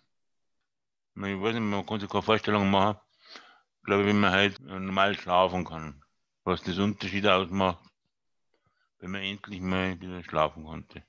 Ich 1.16 1.22
weiß 1.22 1.54
nicht, 1.54 1.62
man 1.62 1.84
kann 1.84 2.00
sich 2.00 2.08
keine 2.08 2.22
Vorstellung 2.22 2.70
machen, 2.70 2.98
ich 3.80 3.84
glaube, 3.84 4.06
wenn 4.06 4.20
man 4.20 4.30
halt 4.30 4.60
normal 4.60 5.18
schlafen 5.18 5.64
kann, 5.64 6.02
was 6.44 6.62
das 6.62 6.78
Unterschied 6.78 7.26
ausmacht, 7.26 7.84
wenn 8.98 9.10
man 9.10 9.22
endlich 9.22 9.60
mal 9.60 10.00
wieder 10.00 10.22
schlafen 10.22 10.64
konnte. 10.64 11.02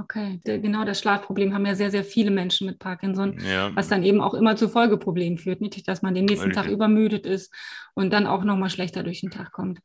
Okay. 0.00 0.40
Genau 0.44 0.84
das 0.84 1.00
Schlafproblem 1.00 1.54
haben 1.54 1.66
ja 1.66 1.74
sehr, 1.74 1.90
sehr 1.90 2.04
viele 2.04 2.30
Menschen 2.30 2.66
mit 2.66 2.78
Parkinson, 2.78 3.38
ja. 3.40 3.74
was 3.74 3.88
dann 3.88 4.02
eben 4.02 4.20
auch 4.20 4.34
immer 4.34 4.56
zu 4.56 4.68
Folgeproblemen 4.68 5.38
führt. 5.38 5.60
Nicht, 5.60 5.88
dass 5.88 6.02
man 6.02 6.14
den 6.14 6.24
nächsten. 6.24 6.48
Tag 6.52 6.68
übermüdet 6.68 7.26
ist 7.26 7.52
und 7.94 8.12
dann 8.12 8.26
auch 8.26 8.44
nochmal 8.44 8.70
schlechter 8.70 9.02
durch 9.02 9.20
den 9.20 9.30
Tag 9.30 9.52
kommt. 9.52 9.80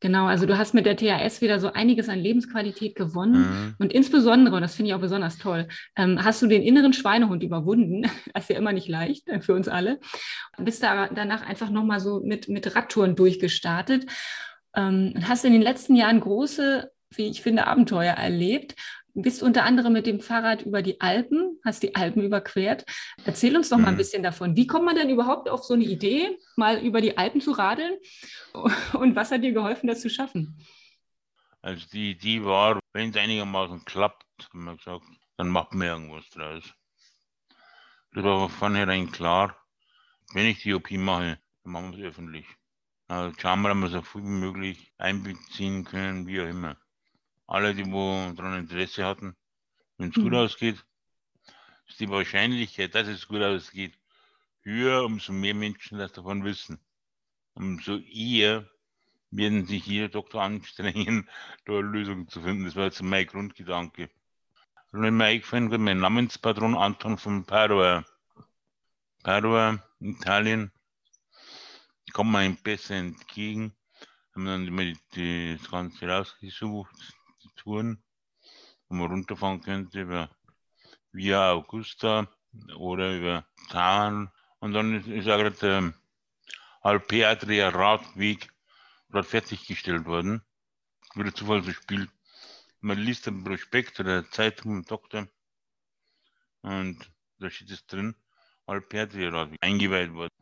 Genau, 0.00 0.26
also 0.26 0.46
du 0.46 0.58
hast 0.58 0.74
mit 0.74 0.86
der 0.86 0.96
THS 0.96 1.40
wieder 1.40 1.58
so 1.58 1.72
einiges 1.72 2.08
an 2.08 2.18
Lebensqualität 2.18 2.94
gewonnen 2.94 3.40
mhm. 3.40 3.74
und 3.78 3.92
insbesondere, 3.92 4.54
und 4.56 4.62
das 4.62 4.74
finde 4.74 4.90
ich 4.90 4.94
auch 4.94 5.00
besonders 5.00 5.38
toll, 5.38 5.66
ähm, 5.96 6.22
hast 6.22 6.42
du 6.42 6.46
den 6.46 6.62
inneren 6.62 6.92
Schweinehund 6.92 7.42
überwunden. 7.42 8.02
Das 8.34 8.44
ist 8.44 8.50
ja 8.50 8.56
immer 8.58 8.72
nicht 8.72 8.88
leicht 8.88 9.28
äh, 9.28 9.40
für 9.40 9.54
uns 9.54 9.68
alle. 9.68 10.00
Bist 10.58 10.82
da 10.82 11.08
danach 11.08 11.46
einfach 11.46 11.70
nochmal 11.70 12.00
so 12.00 12.20
mit, 12.20 12.48
mit 12.48 12.74
Radtouren 12.74 13.14
durchgestartet 13.14 14.06
ähm, 14.74 15.12
und 15.14 15.28
hast 15.28 15.44
in 15.44 15.52
den 15.52 15.62
letzten 15.62 15.94
Jahren 15.94 16.20
große 16.20 16.90
wie 17.16 17.28
ich 17.28 17.42
finde, 17.42 17.66
Abenteuer 17.66 18.14
erlebt 18.14 18.74
bist 19.14 19.42
unter 19.42 19.64
anderem 19.64 19.92
mit 19.92 20.06
dem 20.06 20.20
Fahrrad 20.20 20.62
über 20.62 20.82
die 20.82 21.00
Alpen, 21.00 21.60
hast 21.64 21.82
die 21.82 21.94
Alpen 21.94 22.22
überquert. 22.22 22.84
Erzähl 23.24 23.56
uns 23.56 23.68
doch 23.68 23.78
mal 23.78 23.88
ein 23.88 23.94
mhm. 23.94 23.98
bisschen 23.98 24.22
davon. 24.22 24.56
Wie 24.56 24.66
kommt 24.66 24.84
man 24.84 24.96
denn 24.96 25.08
überhaupt 25.08 25.48
auf 25.48 25.64
so 25.64 25.74
eine 25.74 25.84
Idee, 25.84 26.36
mal 26.56 26.78
über 26.78 27.00
die 27.00 27.16
Alpen 27.16 27.40
zu 27.40 27.52
radeln? 27.52 27.96
Und 28.92 29.14
was 29.14 29.30
hat 29.30 29.42
dir 29.42 29.52
geholfen, 29.52 29.86
das 29.86 30.00
zu 30.00 30.10
schaffen? 30.10 30.58
Also 31.62 31.86
die 31.92 32.10
Idee 32.10 32.44
war, 32.44 32.80
wenn 32.92 33.10
es 33.10 33.16
einigermaßen 33.16 33.84
klappt, 33.84 34.26
haben 34.52 34.64
wir 34.64 34.76
gesagt, 34.76 35.04
dann 35.36 35.48
macht 35.48 35.72
man 35.74 35.86
irgendwas 35.86 36.28
draus. 36.30 36.64
Das 38.12 38.24
war 38.24 38.48
von 38.48 38.50
vornherein 38.50 39.10
klar, 39.10 39.56
wenn 40.32 40.46
ich 40.46 40.62
die 40.62 40.74
OP 40.74 40.90
mache, 40.90 41.38
dann 41.62 41.72
machen 41.72 41.92
wir 41.96 42.00
es 42.00 42.10
öffentlich. 42.12 42.46
Also 43.08 43.34
schauen 43.38 43.62
wir, 43.62 43.68
dass 43.68 43.78
wir 43.78 43.88
so 43.88 44.02
viel 44.02 44.22
wie 44.22 44.26
möglich 44.26 44.92
einbeziehen 44.98 45.84
können, 45.84 46.26
wie 46.26 46.40
auch 46.40 46.46
immer 46.46 46.76
alle, 47.46 47.74
die 47.74 47.90
wo 47.90 48.32
daran 48.32 48.60
Interesse 48.60 49.04
hatten, 49.04 49.36
wenn 49.98 50.10
es 50.10 50.16
mhm. 50.16 50.22
gut 50.22 50.34
ausgeht, 50.34 50.84
ist 51.86 52.00
die 52.00 52.08
Wahrscheinlichkeit, 52.08 52.94
dass 52.94 53.06
es 53.08 53.28
gut 53.28 53.42
ausgeht, 53.42 53.98
höher, 54.62 55.04
umso 55.04 55.32
mehr 55.32 55.54
Menschen 55.54 55.98
das 55.98 56.12
davon 56.12 56.44
wissen. 56.44 56.80
Umso 57.54 57.98
eher 57.98 58.68
werden 59.30 59.66
sich 59.66 59.86
jeder 59.86 60.08
Doktor 60.08 60.42
anstrengen, 60.42 61.28
da 61.64 61.74
eine 61.74 61.82
Lösung 61.82 62.28
zu 62.28 62.40
finden. 62.42 62.64
Das 62.64 62.76
war 62.76 62.84
jetzt 62.84 63.02
mein 63.02 63.26
Grundgedanke. 63.26 64.10
Und 64.92 65.02
wenn 65.02 65.16
mir 65.16 65.24
eingefallen 65.24 65.70
wird, 65.70 65.80
mein 65.80 65.98
Namenspatron 65.98 66.76
Anton 66.76 67.18
von 67.18 67.44
Padua. 67.44 68.04
Padua, 69.22 69.82
Italien, 70.00 70.70
kommt 72.12 72.30
mir 72.30 72.38
ein 72.38 72.56
besser 72.56 72.94
entgegen. 72.94 73.74
Haben 74.34 74.46
dann 74.46 74.68
immer 74.68 74.84
das 74.84 75.70
Ganze 75.70 76.08
rausgesucht, 76.08 76.94
Touren, 77.56 78.02
wo 78.88 78.96
man 78.96 79.10
runterfahren 79.10 79.60
könnte 79.60 80.02
über 80.02 80.30
Via 81.12 81.52
Augusta 81.52 82.28
oder 82.76 83.16
über 83.16 83.46
Tarn. 83.70 84.30
Und 84.58 84.72
dann 84.72 84.94
ist, 84.94 85.06
ist 85.06 85.28
auch 85.28 85.38
gerade 85.38 85.52
der 85.52 85.94
Alpe 86.80 87.26
Adria 87.26 87.68
Radweg 87.68 88.52
gerade 89.10 89.28
fertiggestellt 89.28 90.06
worden. 90.06 90.42
Wieder 91.14 91.34
Zufall 91.34 91.62
so 91.62 91.72
spielt. 91.72 92.10
Man 92.80 92.98
liest 92.98 93.26
den 93.26 93.44
Prospekt 93.44 94.00
oder 94.00 94.28
Zeitung 94.30 94.72
im 94.72 94.84
Doktor 94.84 95.28
und 96.64 97.10
da 97.38 97.50
steht 97.50 97.70
es 97.70 97.86
drin, 97.86 98.14
Alpe 98.66 99.02
Adria 99.02 99.30
Radweg 99.30 99.58
eingeweiht 99.62 100.12
worden. 100.12 100.32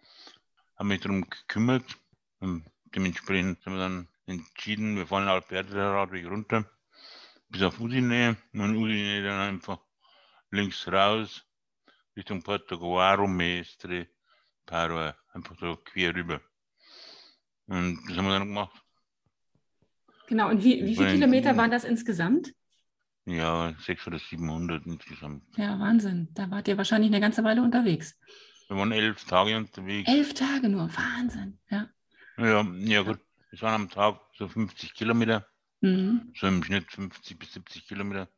Habe 0.77 0.89
mich 0.89 1.01
darum 1.01 1.29
gekümmert 1.29 1.99
und 2.39 2.65
dementsprechend 2.95 3.65
haben 3.67 3.75
wir 3.75 3.81
dann 3.81 4.09
entschieden, 4.27 4.97
wir 4.97 5.07
fahren 5.07 5.29
Alpe 5.29 5.59
Adria 5.59 5.93
Radweg 5.93 6.27
runter 6.27 6.69
bis 7.53 7.63
auf 7.63 7.79
Udine 7.81 8.37
und 8.55 8.77
Udine 8.77 9.23
dann 9.23 9.55
einfach 9.55 9.79
links 10.51 10.89
raus 10.89 11.47
Richtung 12.17 12.43
Portogallo, 12.43 13.27
Mestre, 13.27 14.09
Paroa, 14.67 15.15
einfach 15.33 15.57
so 15.59 15.77
quer 15.77 16.15
rüber. 16.15 16.41
Und 17.67 17.99
das 18.09 18.17
haben 18.17 18.27
wir 18.27 18.39
dann 18.39 18.49
gemacht. 18.49 18.83
Genau, 20.29 20.49
und 20.49 20.63
wie, 20.65 20.85
wie 20.85 20.97
viele 20.97 21.13
Kilometer 21.13 21.57
waren 21.57 21.71
das 21.71 21.85
insgesamt? 21.85 22.55
Ja, 23.25 23.75
600 23.79 24.07
oder 24.07 24.19
700 24.19 24.87
insgesamt. 24.87 25.45
Ja, 25.57 25.79
Wahnsinn. 25.79 26.29
Da 26.33 26.51
wart 26.51 26.69
ihr 26.69 26.77
wahrscheinlich 26.77 27.11
eine 27.11 27.21
ganze 27.21 27.45
Weile 27.45 27.63
unterwegs. 27.63 28.19
Wir 28.69 28.77
waren 28.77 28.93
elf 28.93 29.25
Tage 29.25 29.57
unterwegs. 29.57 30.11
Elf 30.11 30.35
Tage 30.35 30.69
nur, 30.69 30.91
Wahnsinn. 30.95 31.59
Ja. 31.71 31.89
Ja, 32.37 32.63
ja 32.63 33.03
gut. 33.03 33.21
Es 33.53 33.61
waren 33.63 33.83
am 33.83 33.91
Tag 33.91 34.21
so 34.37 34.49
50 34.49 34.95
Kilometer, 34.95 35.47
Mhm. 35.83 36.33
so 36.37 36.47
im 36.47 36.63
Schnitt 36.63 36.91
50 36.93 37.39
bis 37.39 37.53
70 37.53 37.87
Kilometer, 37.87 38.29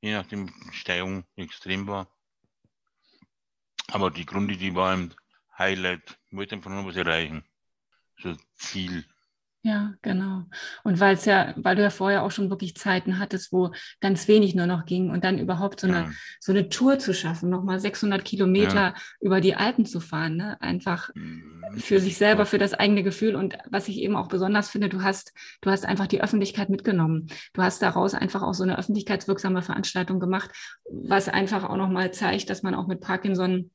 je 0.00 0.14
nachdem 0.14 0.48
wie 0.48 0.70
die 0.70 0.76
Steigung 0.76 1.24
extrem 1.36 1.86
war. 1.86 2.08
Aber 3.88 4.10
die 4.10 4.26
Grundidee 4.26 4.74
war 4.74 4.92
ein 4.92 5.14
Highlight. 5.58 6.18
Wollte 6.30 6.54
einfach 6.54 6.70
nur 6.70 6.86
was 6.86 6.96
erreichen. 6.96 7.42
So 8.18 8.36
Ziel. 8.56 9.04
Ja, 9.62 9.94
genau. 10.02 10.44
Und 10.84 11.00
weil 11.00 11.14
es 11.14 11.24
ja, 11.24 11.52
weil 11.56 11.74
du 11.74 11.82
ja 11.82 11.90
vorher 11.90 12.22
auch 12.22 12.30
schon 12.30 12.48
wirklich 12.48 12.76
Zeiten 12.76 13.18
hattest, 13.18 13.52
wo 13.52 13.72
ganz 14.00 14.28
wenig 14.28 14.54
nur 14.54 14.66
noch 14.66 14.86
ging 14.86 15.10
und 15.10 15.24
dann 15.24 15.36
überhaupt 15.38 15.80
so 15.80 15.88
eine, 15.88 15.96
Ja. 15.96 16.10
so 16.40 16.52
eine 16.52 16.68
Tour 16.68 17.00
zu 17.00 17.12
schaffen, 17.12 17.50
nochmal 17.50 17.80
600 17.80 18.24
Kilometer 18.24 18.94
über 19.20 19.40
die 19.40 19.56
Alpen 19.56 19.84
zu 19.84 19.98
fahren, 20.00 20.36
ne? 20.36 20.56
Einfach 20.60 21.10
für 21.76 21.98
sich 22.00 22.16
selber, 22.16 22.46
für 22.46 22.58
das 22.58 22.72
eigene 22.72 23.02
Gefühl. 23.02 23.34
Und 23.34 23.58
was 23.68 23.88
ich 23.88 23.98
eben 23.98 24.14
auch 24.16 24.28
besonders 24.28 24.70
finde, 24.70 24.88
du 24.88 25.02
hast, 25.02 25.32
du 25.60 25.70
hast 25.70 25.84
einfach 25.84 26.06
die 26.06 26.22
Öffentlichkeit 26.22 26.70
mitgenommen. 26.70 27.26
Du 27.52 27.60
hast 27.62 27.82
daraus 27.82 28.14
einfach 28.14 28.42
auch 28.42 28.54
so 28.54 28.62
eine 28.62 28.78
öffentlichkeitswirksame 28.78 29.60
Veranstaltung 29.62 30.20
gemacht, 30.20 30.50
was 30.88 31.28
einfach 31.28 31.64
auch 31.64 31.76
nochmal 31.76 32.12
zeigt, 32.12 32.48
dass 32.48 32.62
man 32.62 32.76
auch 32.76 32.86
mit 32.86 33.00
Parkinson 33.00 33.70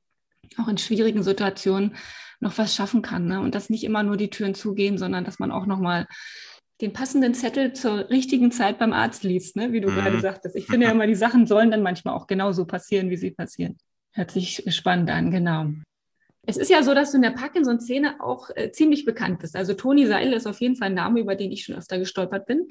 auch 0.58 0.68
in 0.68 0.78
schwierigen 0.78 1.24
Situationen 1.24 1.96
noch 2.40 2.58
was 2.58 2.76
schaffen 2.76 3.02
kann. 3.02 3.26
Ne? 3.26 3.40
Und 3.40 3.56
dass 3.56 3.70
nicht 3.70 3.84
immer 3.84 4.04
nur 4.04 4.18
die 4.18 4.30
Türen 4.30 4.56
zugehen, 4.56 4.98
sondern 4.98 5.24
dass 5.24 5.40
man 5.40 5.52
auch 5.52 5.66
nochmal 5.66 6.08
den 6.82 6.92
passenden 6.92 7.34
Zettel 7.34 7.74
zur 7.74 8.10
richtigen 8.10 8.52
Zeit 8.52 8.78
beim 8.80 8.94
Arzt 8.94 9.24
liest, 9.24 9.56
ne? 9.56 9.72
wie 9.72 9.82
du 9.82 9.90
Mhm. 9.90 9.96
gerade 9.96 10.20
sagtest. 10.20 10.56
Ich 10.56 10.66
finde 10.66 10.88
ja 10.88 10.92
immer, 10.96 11.08
die 11.08 11.16
Sachen 11.16 11.48
sollen 11.48 11.72
dann 11.72 11.82
manchmal 11.82 12.14
auch 12.16 12.28
genauso 12.28 12.66
passieren, 12.66 13.10
wie 13.10 13.18
sie 13.18 13.32
passieren. 13.32 13.78
Hört 14.12 14.32
sich 14.32 14.64
spannend 14.68 15.10
an, 15.10 15.32
genau. 15.32 15.68
Es 16.46 16.58
ist 16.58 16.70
ja 16.70 16.84
so, 16.84 16.94
dass 16.94 17.12
du 17.12 17.18
in 17.18 17.24
der 17.24 17.30
Parkinson-Szene 17.32 18.16
auch 18.20 18.50
äh, 18.56 18.70
ziemlich 18.72 19.06
bekannt 19.06 19.40
bist. 19.40 19.56
Also 19.56 19.74
Toni 19.76 20.06
Seil 20.08 20.34
ist 20.34 20.46
auf 20.46 20.60
jeden 20.60 20.76
Fall 20.76 20.88
ein 20.90 20.94
Name, 20.94 21.22
über 21.22 21.36
den 21.36 21.54
ich 21.54 21.64
schon 21.64 21.76
öfter 21.76 21.98
gestolpert 21.98 22.46
bin. 22.48 22.68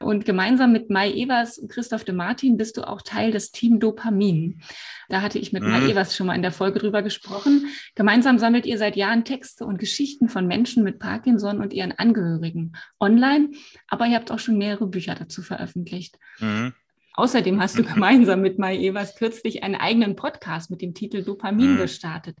Und 0.00 0.24
gemeinsam 0.24 0.72
mit 0.72 0.88
Mai 0.88 1.12
Evers 1.12 1.58
und 1.58 1.70
Christoph 1.70 2.04
de 2.04 2.14
Martin 2.14 2.56
bist 2.56 2.78
du 2.78 2.88
auch 2.88 3.02
Teil 3.02 3.30
des 3.30 3.50
Team 3.52 3.80
Dopamin. 3.80 4.62
Da 5.10 5.20
hatte 5.20 5.38
ich 5.38 5.52
mit 5.52 5.62
Mhm. 5.62 5.70
Mai 5.70 5.90
Evers 5.90 6.16
schon 6.16 6.26
mal 6.26 6.34
in 6.36 6.40
der 6.42 6.52
Folge 6.52 6.78
drüber 6.78 7.02
gesprochen. 7.02 7.66
Gemeinsam 7.94 8.38
sammelt 8.38 8.64
ihr 8.64 8.78
seit 8.78 8.96
Jahren 8.96 9.26
Texte 9.26 9.66
und 9.66 9.78
Geschichten 9.78 10.30
von 10.30 10.46
Menschen 10.46 10.82
mit 10.82 10.98
Parkinson 10.98 11.60
und 11.60 11.74
ihren 11.74 11.92
Angehörigen 11.92 12.72
online. 12.98 13.50
Aber 13.88 14.06
ihr 14.06 14.16
habt 14.16 14.30
auch 14.32 14.38
schon 14.38 14.56
mehrere 14.56 14.86
Bücher 14.86 15.14
dazu 15.14 15.42
veröffentlicht. 15.42 16.18
Mhm. 16.40 16.72
Außerdem 17.14 17.60
hast 17.60 17.78
du 17.78 17.82
gemeinsam 17.84 18.40
mit 18.40 18.58
Mai 18.58 18.78
Evers 18.78 19.16
kürzlich 19.16 19.62
einen 19.62 19.74
eigenen 19.74 20.16
Podcast 20.16 20.70
mit 20.70 20.80
dem 20.80 20.94
Titel 20.94 21.22
Dopamin 21.22 21.74
Mhm. 21.74 21.78
gestartet. 21.78 22.38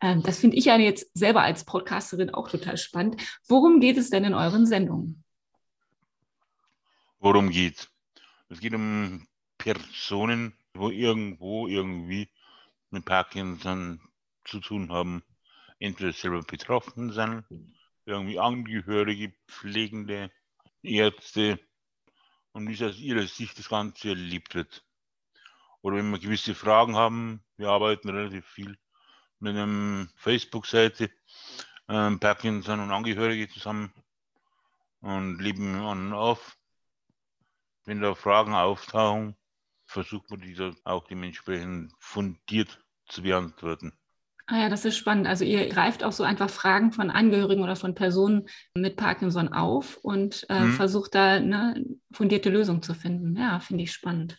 Ähm, 0.00 0.22
Das 0.22 0.38
finde 0.38 0.56
ich 0.56 0.66
ja 0.66 0.76
jetzt 0.78 1.10
selber 1.14 1.42
als 1.42 1.64
Podcasterin 1.64 2.30
auch 2.30 2.48
total 2.48 2.76
spannend. 2.76 3.20
Worum 3.46 3.80
geht 3.80 3.96
es 3.96 4.10
denn 4.10 4.24
in 4.24 4.34
euren 4.34 4.66
Sendungen? 4.66 5.24
Worum 7.20 7.50
geht's? 7.50 7.90
Es 8.48 8.60
geht 8.60 8.74
um 8.74 9.26
Personen, 9.58 10.54
wo 10.74 10.90
irgendwo 10.90 11.66
irgendwie 11.66 12.28
mit 12.90 13.04
Parkinson 13.04 14.00
zu 14.44 14.60
tun 14.60 14.90
haben. 14.90 15.22
Entweder 15.80 16.12
selber 16.12 16.42
betroffen 16.42 17.12
sind, 17.12 17.44
irgendwie 18.06 18.38
Angehörige, 18.38 19.32
Pflegende, 19.46 20.30
Ärzte 20.82 21.60
und 22.52 22.68
wie 22.68 22.74
es 22.74 22.82
aus 22.82 22.98
ihrer 22.98 23.26
Sicht 23.26 23.58
das 23.58 23.68
Ganze 23.68 24.10
erlebt 24.10 24.54
wird. 24.54 24.84
Oder 25.82 25.96
wenn 25.96 26.10
wir 26.10 26.18
gewisse 26.18 26.54
Fragen 26.54 26.96
haben, 26.96 27.42
wir 27.56 27.68
arbeiten 27.70 28.08
relativ 28.08 28.46
viel 28.46 28.76
mit 29.40 29.56
einer 29.56 30.08
Facebook-Seite, 30.16 31.10
ähm, 31.88 32.20
Parkinson 32.20 32.80
und 32.80 32.92
Angehörige 32.92 33.48
zusammen 33.48 33.92
und 35.00 35.40
leben 35.40 35.74
an 35.74 36.06
und 36.06 36.12
auf. 36.12 36.56
Wenn 37.86 38.00
da 38.00 38.14
Fragen 38.14 38.54
auftauchen, 38.54 39.34
versucht 39.84 40.30
man 40.30 40.40
die 40.40 40.54
dann 40.54 40.76
auch 40.84 41.08
dementsprechend 41.08 41.92
fundiert 41.98 42.78
zu 43.08 43.22
beantworten. 43.22 43.98
Ah 44.46 44.60
ja, 44.60 44.68
das 44.70 44.84
ist 44.86 44.96
spannend. 44.96 45.26
Also 45.26 45.44
ihr 45.44 45.68
greift 45.68 46.02
auch 46.02 46.12
so 46.12 46.22
einfach 46.24 46.48
Fragen 46.48 46.92
von 46.92 47.10
Angehörigen 47.10 47.62
oder 47.62 47.76
von 47.76 47.94
Personen 47.94 48.48
mit 48.74 48.96
Parkinson 48.96 49.48
auf 49.52 49.98
und 49.98 50.48
äh, 50.48 50.60
Mhm. 50.60 50.70
versucht 50.70 51.14
da 51.14 51.32
eine 51.34 51.84
fundierte 52.12 52.48
Lösung 52.48 52.82
zu 52.82 52.94
finden. 52.94 53.36
Ja, 53.36 53.60
finde 53.60 53.84
ich 53.84 53.92
spannend. 53.92 54.38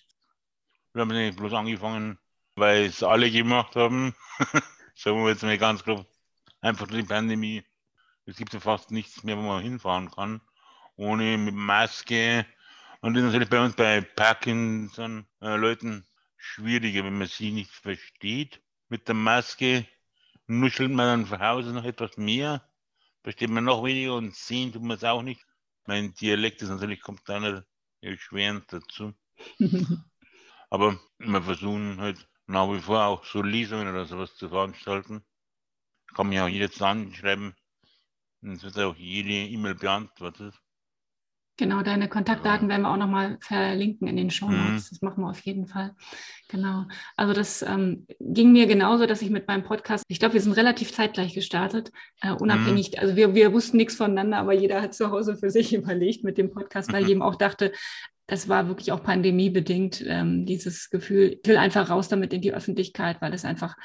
Wir 0.94 1.02
haben 1.02 1.10
nicht 1.10 1.38
bloß 1.38 1.54
angefangen, 1.54 2.20
weil 2.56 2.86
es 2.86 3.02
alle 3.04 3.32
gemacht 3.32 3.76
haben. 3.76 4.16
Sagen 5.02 5.24
wir 5.24 5.30
jetzt 5.30 5.44
mal 5.44 5.58
ganz 5.58 5.82
grob. 5.82 6.06
Einfach 6.60 6.88
die 6.88 7.04
Pandemie. 7.04 7.64
Es 8.26 8.36
gibt 8.36 8.54
ja 8.54 8.60
fast 8.60 8.92
nichts 8.92 9.24
mehr, 9.24 9.38
wo 9.38 9.44
man 9.44 9.64
hinfahren 9.64 10.12
kann. 10.12 10.42
Ohne 10.98 11.38
mit 11.38 11.56
Maske. 11.56 12.46
Und 13.00 13.14
das 13.14 13.22
ist 13.22 13.28
natürlich 13.28 13.50
bei 13.50 13.64
uns 13.64 13.78
bei 13.78 14.02
Parkinson-Leuten 14.02 16.06
schwieriger, 16.36 17.06
wenn 17.06 17.18
man 17.18 17.30
sie 17.30 17.52
nicht 17.52 17.72
versteht. 17.72 18.62
Mit 18.90 19.08
der 19.08 19.16
Maske 19.16 19.88
nuschelt 20.48 20.92
man 20.92 21.06
dann 21.06 21.26
von 21.28 21.40
Hause 21.40 21.72
noch 21.72 21.86
etwas 21.86 22.18
mehr. 22.18 22.70
Versteht 23.24 23.52
man 23.52 23.64
noch 23.64 23.86
weniger 23.86 24.16
und 24.16 24.36
sehen 24.36 24.74
tut 24.74 24.84
man 24.84 24.98
es 24.98 25.06
auch 25.06 25.22
nicht. 25.22 25.46
Mein 25.86 26.14
Dialekt 26.16 26.62
ist 26.62 26.68
natürlich, 26.68 27.00
kommt 27.00 27.22
da 27.26 27.40
nicht 27.40 27.64
erschwerend 28.02 28.66
dazu. 28.68 29.14
Aber 30.70 31.00
wir 31.20 31.42
versuchen 31.42 32.02
halt 32.02 32.28
nach 32.50 32.72
wie 32.74 32.80
vor 32.80 33.06
auch 33.06 33.24
so 33.26 33.42
Lesungen 33.42 33.88
oder 33.88 34.06
sowas 34.06 34.36
zu 34.36 34.50
veranstalten. 34.50 35.24
Kann 36.16 36.30
mich 36.30 36.40
auch 36.40 36.48
jederzeit 36.48 36.90
anschreiben. 36.90 37.54
Und 38.42 38.54
es 38.54 38.64
wird 38.64 38.80
auch 38.80 38.96
jede 38.96 39.30
E-Mail 39.32 39.76
beantwortet. 39.76 40.56
Genau, 41.58 41.82
deine 41.82 42.08
Kontaktdaten 42.08 42.70
werden 42.70 42.84
wir 42.84 42.90
auch 42.90 42.98
nochmal 42.98 43.38
verlinken 43.42 44.08
in 44.08 44.16
den 44.16 44.32
Show 44.32 44.48
Mhm. 44.48 44.70
Notes. 44.70 44.92
Das 44.92 45.02
machen 45.02 45.22
wir 45.24 45.30
auf 45.30 45.42
jeden 45.42 45.68
Fall. 45.68 45.94
Genau. 46.48 46.86
Also 47.18 47.34
das 47.34 47.62
ähm, 47.62 48.08
ging 48.22 48.54
mir 48.54 48.66
genauso, 48.66 49.06
dass 49.06 49.22
ich 49.22 49.30
mit 49.30 49.46
meinem 49.46 49.64
Podcast, 49.64 50.06
ich 50.08 50.20
glaube, 50.20 50.36
wir 50.36 50.42
sind 50.42 50.54
relativ 50.54 50.94
zeitgleich 50.94 51.34
gestartet, 51.34 51.92
äh, 52.22 52.32
unabhängig, 52.32 52.98
also 53.00 53.18
wir, 53.18 53.36
wir 53.36 53.52
wussten 53.52 53.76
nichts 53.76 53.96
voneinander, 53.96 54.38
aber 54.38 54.54
jeder 54.54 54.82
hat 54.82 54.94
zu 54.94 55.12
Hause 55.12 55.36
für 55.36 55.50
sich 55.50 55.74
überlegt 55.76 56.24
mit 56.24 56.38
dem 56.38 56.50
Podcast, 56.50 56.94
weil 56.94 57.04
Mhm. 57.04 57.08
jedem 57.10 57.22
auch 57.22 57.36
dachte, 57.36 57.74
das 58.30 58.48
war 58.48 58.68
wirklich 58.68 58.92
auch 58.92 59.04
pandemiebedingt, 59.04 60.04
ähm, 60.08 60.46
dieses 60.46 60.90
Gefühl, 60.90 61.40
ich 61.42 61.48
will 61.50 61.58
einfach 61.58 61.90
raus 61.90 62.08
damit 62.08 62.32
in 62.34 62.42
die 62.42 62.54
Öffentlichkeit, 62.54 63.22
weil 63.22 63.34
es 63.34 63.44
einfach 63.44 63.76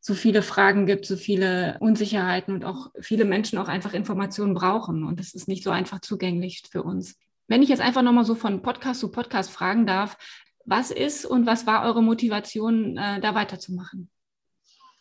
so 0.00 0.14
viele 0.14 0.42
Fragen 0.42 0.86
gibt, 0.86 1.06
so 1.06 1.16
viele 1.16 1.78
Unsicherheiten 1.80 2.54
und 2.54 2.64
auch 2.64 2.90
viele 3.00 3.24
Menschen 3.24 3.58
auch 3.58 3.68
einfach 3.68 3.94
Informationen 3.94 4.54
brauchen. 4.54 5.04
Und 5.04 5.20
das 5.20 5.34
ist 5.34 5.48
nicht 5.48 5.62
so 5.62 5.70
einfach 5.70 6.00
zugänglich 6.00 6.62
für 6.70 6.82
uns. 6.82 7.18
Wenn 7.46 7.62
ich 7.62 7.68
jetzt 7.68 7.80
einfach 7.80 8.02
nochmal 8.02 8.24
so 8.24 8.34
von 8.34 8.62
Podcast 8.62 9.00
zu 9.00 9.10
Podcast 9.10 9.50
fragen 9.50 9.86
darf, 9.86 10.16
was 10.64 10.90
ist 10.90 11.26
und 11.26 11.46
was 11.46 11.66
war 11.66 11.84
eure 11.84 12.02
Motivation, 12.02 12.96
äh, 12.96 13.20
da 13.20 13.34
weiterzumachen? 13.34 14.10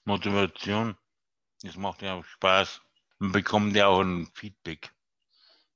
Motivation. 0.04 0.96
Es 1.64 1.78
macht 1.78 2.02
ja 2.02 2.16
auch 2.16 2.26
Spaß. 2.26 2.82
Man 3.20 3.32
bekommt 3.32 3.76
ja 3.76 3.88
auch 3.88 4.02
ein 4.02 4.28
Feedback. 4.34 4.92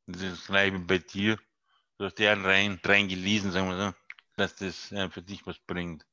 Das 0.05 0.21
ist 0.21 0.49
wie 0.49 0.77
bei 0.79 0.97
dir. 0.97 1.37
Du 1.99 2.05
hast 2.05 2.19
ja 2.19 2.33
rein, 2.33 2.79
rein 2.83 3.07
gelesen, 3.07 3.51
sagen 3.51 3.69
wir 3.69 3.87
so, 3.87 3.93
dass 4.35 4.55
das 4.55 4.91
äh, 4.91 5.09
für 5.09 5.23
dich 5.23 5.47
was 5.47 5.57
bringt. 5.57 6.05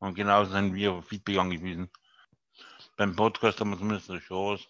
Und 0.00 0.16
genauso 0.16 0.50
sind 0.50 0.74
wir 0.74 0.92
auf 0.92 1.06
Feedback 1.06 1.38
angewiesen. 1.38 1.88
Beim 2.96 3.14
Podcast 3.14 3.60
haben 3.60 3.70
wir 3.70 3.78
zumindest 3.78 4.10
eine 4.10 4.18
Chance, 4.18 4.66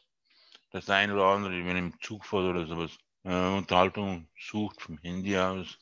dass 0.70 0.84
der 0.84 0.96
ein 0.96 1.10
oder 1.10 1.24
andere, 1.24 1.52
wenn 1.52 1.68
er 1.68 1.78
im 1.78 1.98
Zug 1.98 2.26
fährt 2.26 2.44
oder 2.44 2.66
sowas, 2.66 2.90
äh, 3.24 3.56
Unterhaltung 3.56 4.28
sucht 4.38 4.82
vom 4.82 4.98
Handy 4.98 5.38
aus. 5.38 5.78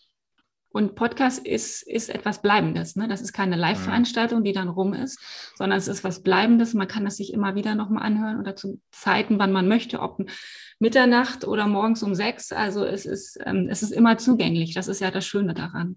Und 0.71 0.95
Podcast 0.95 1.45
ist, 1.45 1.83
ist 1.83 2.09
etwas 2.09 2.41
Bleibendes. 2.41 2.95
Ne? 2.95 3.09
Das 3.09 3.21
ist 3.21 3.33
keine 3.33 3.57
Live-Veranstaltung, 3.57 4.45
die 4.45 4.53
dann 4.53 4.69
rum 4.69 4.93
ist, 4.93 5.19
sondern 5.57 5.79
es 5.79 5.89
ist 5.89 6.05
was 6.05 6.23
Bleibendes. 6.23 6.75
Man 6.75 6.87
kann 6.87 7.07
es 7.07 7.17
sich 7.17 7.33
immer 7.33 7.57
wieder 7.57 7.75
nochmal 7.75 8.05
anhören 8.05 8.39
oder 8.39 8.55
zu 8.55 8.81
Zeiten, 8.93 9.39
wann 9.39 9.51
man 9.51 9.67
möchte, 9.67 9.99
ob 9.99 10.21
Mitternacht 10.81 11.45
oder 11.45 11.67
morgens 11.67 12.03
um 12.03 12.15
sechs. 12.15 12.53
Also 12.53 12.85
es 12.85 13.05
ist, 13.05 13.39
ähm, 13.45 13.67
es 13.69 13.83
ist 13.83 13.91
immer 13.91 14.17
zugänglich. 14.19 14.75
Das 14.75 14.87
ist 14.87 15.01
ja 15.01 15.11
das 15.11 15.27
Schöne 15.27 15.55
daran. 15.55 15.97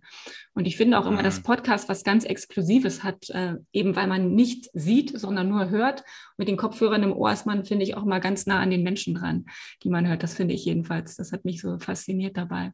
Und 0.54 0.66
ich 0.66 0.76
finde 0.76 0.98
auch 0.98 1.06
immer, 1.06 1.20
Mhm. 1.20 1.24
dass 1.24 1.44
Podcast 1.44 1.88
was 1.88 2.04
ganz 2.04 2.26
Exklusives 2.26 3.04
hat, 3.04 3.30
äh, 3.30 3.56
eben 3.74 3.96
weil 3.96 4.08
man 4.08 4.34
nicht 4.34 4.70
sieht, 4.74 5.18
sondern 5.20 5.50
nur 5.50 5.70
hört. 5.70 6.04
Mit 6.38 6.48
den 6.48 6.58
Kopfhörern 6.58 7.04
im 7.04 7.14
Ohr 7.14 7.32
ist 7.32 7.46
man, 7.46 7.64
finde 7.64 7.84
ich, 7.84 7.96
auch 7.96 8.06
mal 8.06 8.20
ganz 8.20 8.48
nah 8.48 8.60
an 8.60 8.72
den 8.72 8.84
Menschen 8.84 9.14
dran, 9.14 9.46
die 9.84 9.90
man 9.90 10.08
hört. 10.08 10.24
Das 10.24 10.34
finde 10.34 10.56
ich 10.56 10.66
jedenfalls. 10.66 11.16
Das 11.16 11.32
hat 11.32 11.46
mich 11.46 11.62
so 11.62 11.78
fasziniert 11.78 12.36
dabei. 12.38 12.72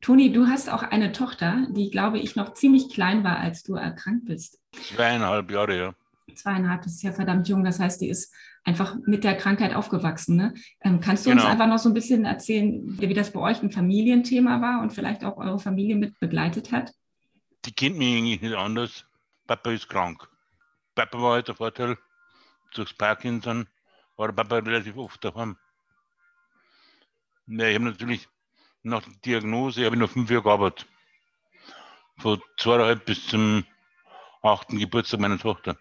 Toni, 0.00 0.32
du 0.32 0.46
hast 0.46 0.70
auch 0.72 0.82
eine 0.82 1.12
Tochter, 1.12 1.66
die, 1.70 1.90
glaube 1.90 2.18
ich, 2.20 2.36
noch 2.36 2.54
ziemlich 2.54 2.88
klein 2.90 3.22
war, 3.24 3.38
als 3.38 3.62
du 3.64 3.74
erkrankt 3.74 4.26
bist. 4.26 4.58
Zweieinhalb 4.94 5.50
Jahre, 5.50 5.76
ja. 5.76 5.94
Zweieinhalb, 6.34 6.82
das 6.82 6.94
ist 6.94 7.02
ja 7.02 7.12
verdammt 7.12 7.48
jung. 7.48 7.64
Das 7.64 7.80
heißt, 7.80 8.00
die 8.00 8.08
ist 8.08 8.34
einfach 8.64 8.96
mit 9.06 9.24
der 9.24 9.36
Krankheit 9.36 9.74
aufgewachsen. 9.74 10.36
Ne? 10.36 10.54
Ähm, 10.82 11.00
kannst 11.00 11.26
du 11.26 11.30
genau. 11.30 11.42
uns 11.42 11.50
einfach 11.50 11.66
noch 11.66 11.78
so 11.78 11.88
ein 11.88 11.94
bisschen 11.94 12.24
erzählen, 12.24 12.82
wie 13.00 13.14
das 13.14 13.32
bei 13.32 13.40
euch 13.40 13.62
ein 13.62 13.70
Familienthema 13.70 14.60
war 14.60 14.82
und 14.82 14.92
vielleicht 14.92 15.24
auch 15.24 15.36
eure 15.38 15.58
Familie 15.58 15.96
mit 15.96 16.18
begleitet 16.20 16.72
hat? 16.72 16.92
Die 17.64 17.72
kennt 17.72 17.98
mich 17.98 18.16
eigentlich 18.16 18.40
nicht 18.40 18.54
anders. 18.54 19.04
Papa 19.46 19.70
ist 19.70 19.88
krank. 19.88 20.28
Papa 20.94 21.20
war 21.20 21.32
halt 21.32 21.48
der 21.48 21.54
Vorteil, 21.54 21.96
durchs 22.74 22.94
Parkinson 22.94 23.66
war 24.16 24.28
der 24.28 24.34
Papa 24.34 24.56
relativ 24.56 24.96
oft 24.96 25.24
daheim. 25.24 25.56
Ja, 27.46 27.66
ich 27.66 27.74
habe 27.74 27.86
natürlich 27.86 28.28
nach 28.82 29.02
der 29.02 29.12
Diagnose 29.24 29.84
habe 29.84 29.96
ich 29.96 30.00
noch 30.00 30.10
fünf 30.10 30.30
Jahre 30.30 30.42
gearbeitet. 30.42 30.86
Von 32.18 32.40
zweieinhalb 32.58 33.04
bis 33.04 33.26
zum 33.26 33.64
achten 34.42 34.78
Geburtstag 34.78 35.20
meiner 35.20 35.38
Tochter. 35.38 35.76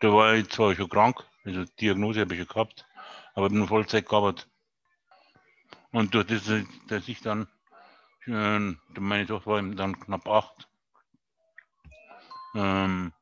Da 0.00 0.10
war 0.12 0.34
ich 0.34 0.48
zwar 0.48 0.74
schon 0.74 0.88
krank, 0.88 1.22
also 1.44 1.64
Diagnose 1.78 2.20
habe 2.20 2.34
ich 2.34 2.40
schon 2.40 2.48
gehabt, 2.48 2.86
aber 3.34 3.46
ich 3.46 3.52
nur 3.52 3.68
Vollzeit 3.68 4.08
gearbeitet. 4.08 4.48
Und 5.92 6.14
durch 6.14 6.26
das, 6.26 6.50
dass 6.88 7.06
ich 7.06 7.20
dann, 7.20 7.48
meine 8.26 9.26
Tochter 9.26 9.46
war 9.46 9.62
dann 9.62 10.00
knapp 10.00 10.26
acht, 10.26 10.68
ähm, 12.54 13.12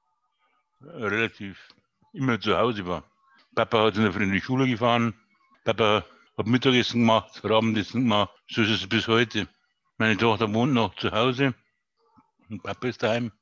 relativ 0.81 1.75
immer 2.13 2.41
zu 2.41 2.57
Hause 2.57 2.87
war. 2.87 3.03
Papa 3.57 3.87
hat 3.87 3.97
in 3.97 4.05
der 4.05 4.13
Früh 4.13 4.23
in 4.23 4.33
die 4.33 4.41
Schule 4.41 4.69
gefahren, 4.69 5.15
Papa 5.65 6.05
hat 6.37 6.47
Mittagessen 6.47 7.01
gemacht, 7.01 7.45
Abendessen 7.45 8.03
gemacht, 8.03 8.31
so 8.49 8.63
ist 8.63 8.71
es 8.71 8.89
bis 8.89 9.09
heute. 9.09 9.49
Meine 9.97 10.17
Tochter 10.17 10.53
wohnt 10.55 10.75
noch 10.75 10.95
zu 10.95 11.11
Hause 11.11 11.55
und 12.49 12.63
Papa 12.63 12.87
ist 12.87 13.03
daheim. 13.03 13.33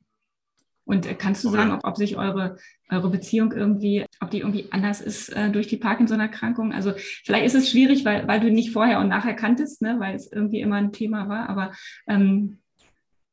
Und 0.87 1.05
äh, 1.05 1.15
kannst 1.15 1.45
du 1.45 1.51
sagen, 1.51 1.73
ob, 1.73 1.85
ob 1.85 1.97
sich 1.97 2.17
eure, 2.17 2.57
eure 2.89 3.11
Beziehung 3.11 3.53
irgendwie, 3.53 4.07
ob 4.21 4.31
die 4.31 4.39
irgendwie 4.39 4.71
anders 4.71 5.01
ist 5.01 5.29
äh, 5.31 5.51
durch 5.51 5.67
die 5.67 5.77
Parkinson-Erkrankung? 5.77 6.73
Also 6.73 6.95
vielleicht 7.25 7.45
ist 7.45 7.57
es 7.57 7.71
schwierig, 7.71 8.05
weil, 8.05 8.27
weil 8.29 8.41
du 8.41 8.51
nicht 8.51 8.73
vorher 8.73 9.01
und 9.01 9.09
nachher 9.09 9.35
kanntest, 9.35 9.83
ne, 9.83 9.97
weil 9.99 10.15
es 10.15 10.31
irgendwie 10.31 10.61
immer 10.61 10.77
ein 10.77 10.93
Thema 10.93 11.29
war. 11.29 11.49
Aber 11.49 11.73
ähm, 12.07 12.61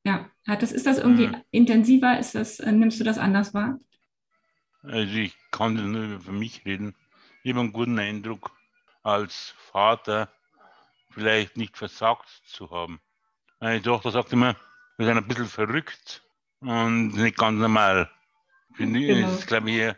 ja, 0.03 0.27
hat 0.47 0.63
das, 0.63 0.71
ist 0.71 0.87
das 0.87 0.97
irgendwie 0.97 1.27
mhm. 1.27 1.35
intensiver? 1.51 2.17
Ist 2.17 2.33
das, 2.33 2.59
äh, 2.59 2.71
nimmst 2.71 2.99
du 2.99 3.03
das 3.03 3.19
anders 3.19 3.53
wahr? 3.53 3.79
Also 4.81 5.13
ich 5.13 5.37
kann 5.51 5.91
nur 5.91 6.19
für 6.19 6.31
mich 6.31 6.65
reden. 6.65 6.95
Ich 7.43 7.51
habe 7.51 7.61
einen 7.61 7.71
guten 7.71 7.99
Eindruck, 7.99 8.51
als 9.03 9.53
Vater 9.71 10.29
vielleicht 11.11 11.55
nicht 11.55 11.77
versagt 11.77 12.27
zu 12.47 12.71
haben. 12.71 12.99
Meine 13.59 13.81
Tochter 13.81 14.09
sagt 14.09 14.33
immer, 14.33 14.55
wir 14.97 15.05
sind 15.05 15.17
ein 15.17 15.27
bisschen 15.27 15.45
verrückt 15.45 16.22
und 16.63 17.15
nicht 17.15 17.37
ganz 17.37 17.59
normal. 17.59 18.09
Finde 18.75 18.99
ich, 18.99 19.07
genau. 19.07 19.29
ist, 19.29 19.47
glaube 19.47 19.71
ich, 19.71 19.95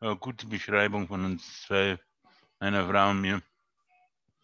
eine 0.00 0.16
gute 0.16 0.46
Beschreibung 0.46 1.08
von 1.08 1.24
uns 1.24 1.62
zwei, 1.62 1.98
meiner 2.60 2.86
Frau 2.88 3.10
und 3.10 3.20
mir. 3.20 3.42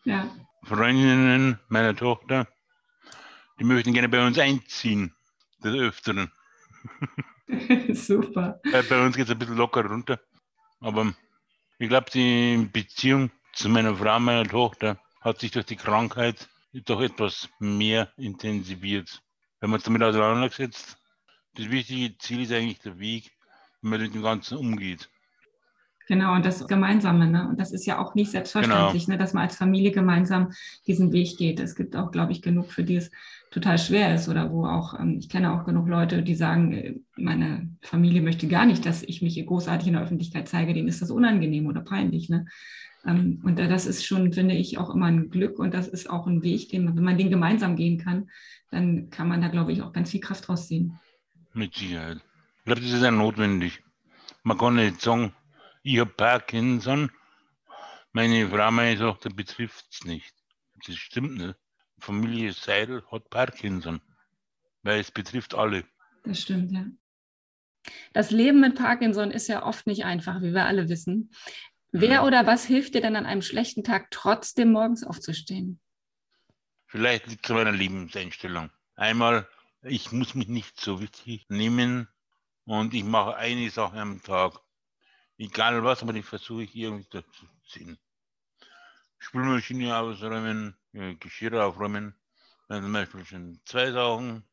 Ja. 0.05 0.29
Freundinnen 0.65 1.59
meiner 1.69 1.95
Tochter, 1.95 2.47
die 3.59 3.65
möchten 3.65 3.93
gerne 3.93 4.09
bei 4.09 4.27
uns 4.27 4.39
einziehen, 4.39 5.15
des 5.63 5.75
Öfteren. 5.75 6.31
Super. 7.93 8.61
Bei 8.65 9.05
uns 9.05 9.17
geht 9.17 9.27
es 9.27 9.31
ein 9.31 9.39
bisschen 9.39 9.57
locker 9.57 9.85
runter. 9.85 10.21
Aber 10.81 11.13
ich 11.79 11.89
glaube, 11.89 12.11
die 12.11 12.69
Beziehung 12.73 13.31
zu 13.53 13.69
meiner 13.69 13.95
Frau, 13.95 14.19
meiner 14.21 14.49
Tochter, 14.49 14.99
hat 15.21 15.41
sich 15.41 15.51
durch 15.51 15.67
die 15.67 15.77
Krankheit 15.77 16.49
doch 16.73 17.01
etwas 17.01 17.49
mehr 17.59 18.13
intensiviert. 18.17 19.23
Wenn 19.61 19.71
man 19.71 19.81
damit 19.83 20.03
auseinandergesetzt, 20.03 20.98
das 21.59 21.71
wichtige 21.71 22.17
Ziel 22.19 22.43
ist 22.43 22.53
eigentlich 22.53 22.79
der 22.79 22.99
Weg, 22.99 23.33
wie 23.83 23.89
man 23.89 24.01
mit 24.01 24.15
dem 24.15 24.23
Ganzen 24.23 24.59
umgeht. 24.59 25.11
Genau, 26.07 26.35
und 26.35 26.47
das 26.47 26.67
Gemeinsame, 26.67 27.27
ne? 27.27 27.49
Und 27.51 27.61
das 27.61 27.71
ist 27.71 27.85
ja 27.85 27.99
auch 27.99 28.15
nicht 28.15 28.31
selbstverständlich, 28.31 29.05
genau. 29.05 29.17
ne, 29.17 29.19
dass 29.19 29.35
man 29.35 29.43
als 29.43 29.57
Familie 29.57 29.91
gemeinsam 29.91 30.53
diesen 30.87 31.13
Weg 31.13 31.37
geht. 31.37 31.61
Es 31.61 31.75
gibt 31.75 31.95
auch, 31.97 32.11
glaube 32.11 32.33
ich, 32.33 32.41
genug, 32.41 32.73
für 32.73 32.83
die 32.83 32.97
es 32.97 33.11
total 33.51 33.77
schwer 33.77 34.15
ist 34.15 34.27
oder 34.27 34.51
wo 34.51 34.65
auch, 34.65 34.99
ähm, 34.99 35.19
ich 35.19 35.29
kenne 35.29 35.53
auch 35.53 35.67
genug 35.67 35.87
Leute, 35.87 36.23
die 36.23 36.35
sagen, 36.35 36.73
äh, 36.73 36.95
meine 37.17 37.69
Familie 37.83 38.23
möchte 38.23 38.49
gar 38.49 38.65
nicht, 38.65 38.87
dass 38.87 39.03
ich 39.03 39.21
mich 39.21 39.45
großartig 39.45 39.89
in 39.89 39.95
der 39.95 40.03
Öffentlichkeit 40.03 40.49
zeige, 40.49 40.73
denen 40.73 40.89
ist 40.89 41.03
das 41.03 41.11
unangenehm 41.11 41.67
oder 41.67 41.83
peinlich, 41.83 42.31
ne? 42.31 42.47
Ähm, 43.05 43.43
und 43.45 43.59
das 43.59 43.85
ist 43.85 44.07
schon, 44.07 44.33
finde 44.33 44.55
ich, 44.55 44.79
auch 44.79 44.95
immer 44.95 45.07
ein 45.07 45.29
Glück 45.29 45.59
und 45.59 45.75
das 45.75 45.89
ist 45.89 46.09
auch 46.09 46.27
ein 46.27 46.43
Weg, 46.43 46.71
den, 46.71 46.97
wenn 46.97 47.05
man 47.05 47.19
den 47.19 47.29
gemeinsam 47.29 47.77
gehen 47.77 47.99
kann, 47.99 48.31
dann 48.71 49.11
kann 49.11 49.29
man 49.29 49.43
da, 49.43 49.49
glaube 49.49 49.73
ich, 49.73 49.83
auch 49.83 49.93
ganz 49.93 50.11
viel 50.11 50.21
Kraft 50.21 50.49
rausziehen. 50.49 50.99
Mit 51.53 51.75
Sicherheit. 51.75 52.19
Ich 52.59 52.65
glaube, 52.65 52.81
das 52.81 52.91
ist 52.91 53.03
ja 53.03 53.11
notwendig. 53.11 53.83
Man 54.43 54.59
kann 54.59 54.77
nicht 54.77 55.01
sagen, 55.01 55.35
ich 55.83 55.99
habe 55.99 56.11
Parkinson, 56.11 57.11
meine 58.13 58.49
Frau, 58.49 58.71
meine 58.71 58.99
Tochter 58.99 59.31
betrifft 59.31 59.87
es 59.91 60.05
nicht. 60.05 60.35
Das 60.87 60.97
stimmt 60.97 61.39
nicht. 61.39 61.57
Familie 61.99 62.53
Seidel 62.53 63.03
hat 63.11 63.31
Parkinson, 63.31 64.01
weil 64.83 65.01
es 65.01 65.11
betrifft 65.11 65.55
alle. 65.55 65.85
Das 66.25 66.41
stimmt, 66.41 66.73
ja. 66.73 66.87
Das 68.13 68.31
Leben 68.31 68.61
mit 68.61 68.77
Parkinson 68.77 69.31
ist 69.31 69.49
ja 69.49 69.65
oft 69.65 69.87
nicht 69.87 70.05
einfach, 70.05 70.41
wie 70.43 70.53
wir 70.53 70.67
alle 70.67 70.89
wissen. 70.89 71.31
Wer 71.91 72.25
oder 72.25 72.47
was 72.47 72.67
hilft 72.67 72.95
dir 72.95 73.01
denn 73.01 73.17
an 73.17 73.25
einem 73.25 73.43
schlechten 73.43 73.83
Tag 73.83 74.11
trotzdem 74.11 74.73
morgens 74.73 75.05
aufzustehen? 75.05 75.81
Vielleicht 76.87 77.27
liegt 77.27 77.45
es 77.45 77.51
an 77.51 77.57
meiner 77.57 77.73
Lebenseinstellung. 77.73 78.71
Einmal 78.95 79.49
ich 79.83 80.13
muss 80.13 80.35
mich 80.35 80.49
nicht 80.49 80.81
so 80.81 81.01
wichtig 81.01 81.47
nehmen 81.49 82.09
und 82.65 82.95
ich 82.95 83.05
mache 83.05 83.37
eine 83.37 83.71
Sache 83.71 84.01
am 84.01 84.23
Tag. 84.23 84.61
Egal 85.37 85.85
was, 85.85 86.03
aber 86.03 86.15
ich 86.15 86.25
versuche 86.25 86.65
ich 86.65 86.75
irgendwie 86.75 87.07
dazu 87.11 87.31
zu 87.31 87.47
ziehen. 87.69 87.99
Spülmaschine 89.19 89.97
ausräumen, 89.97 90.77
Geschirr 91.21 91.65
aufräumen, 91.65 92.15
dann 92.69 92.83
zum 92.83 92.93
Beispiel 92.93 93.25
schon 93.25 93.61
zwei 93.65 93.93
Sachen. 93.93 94.45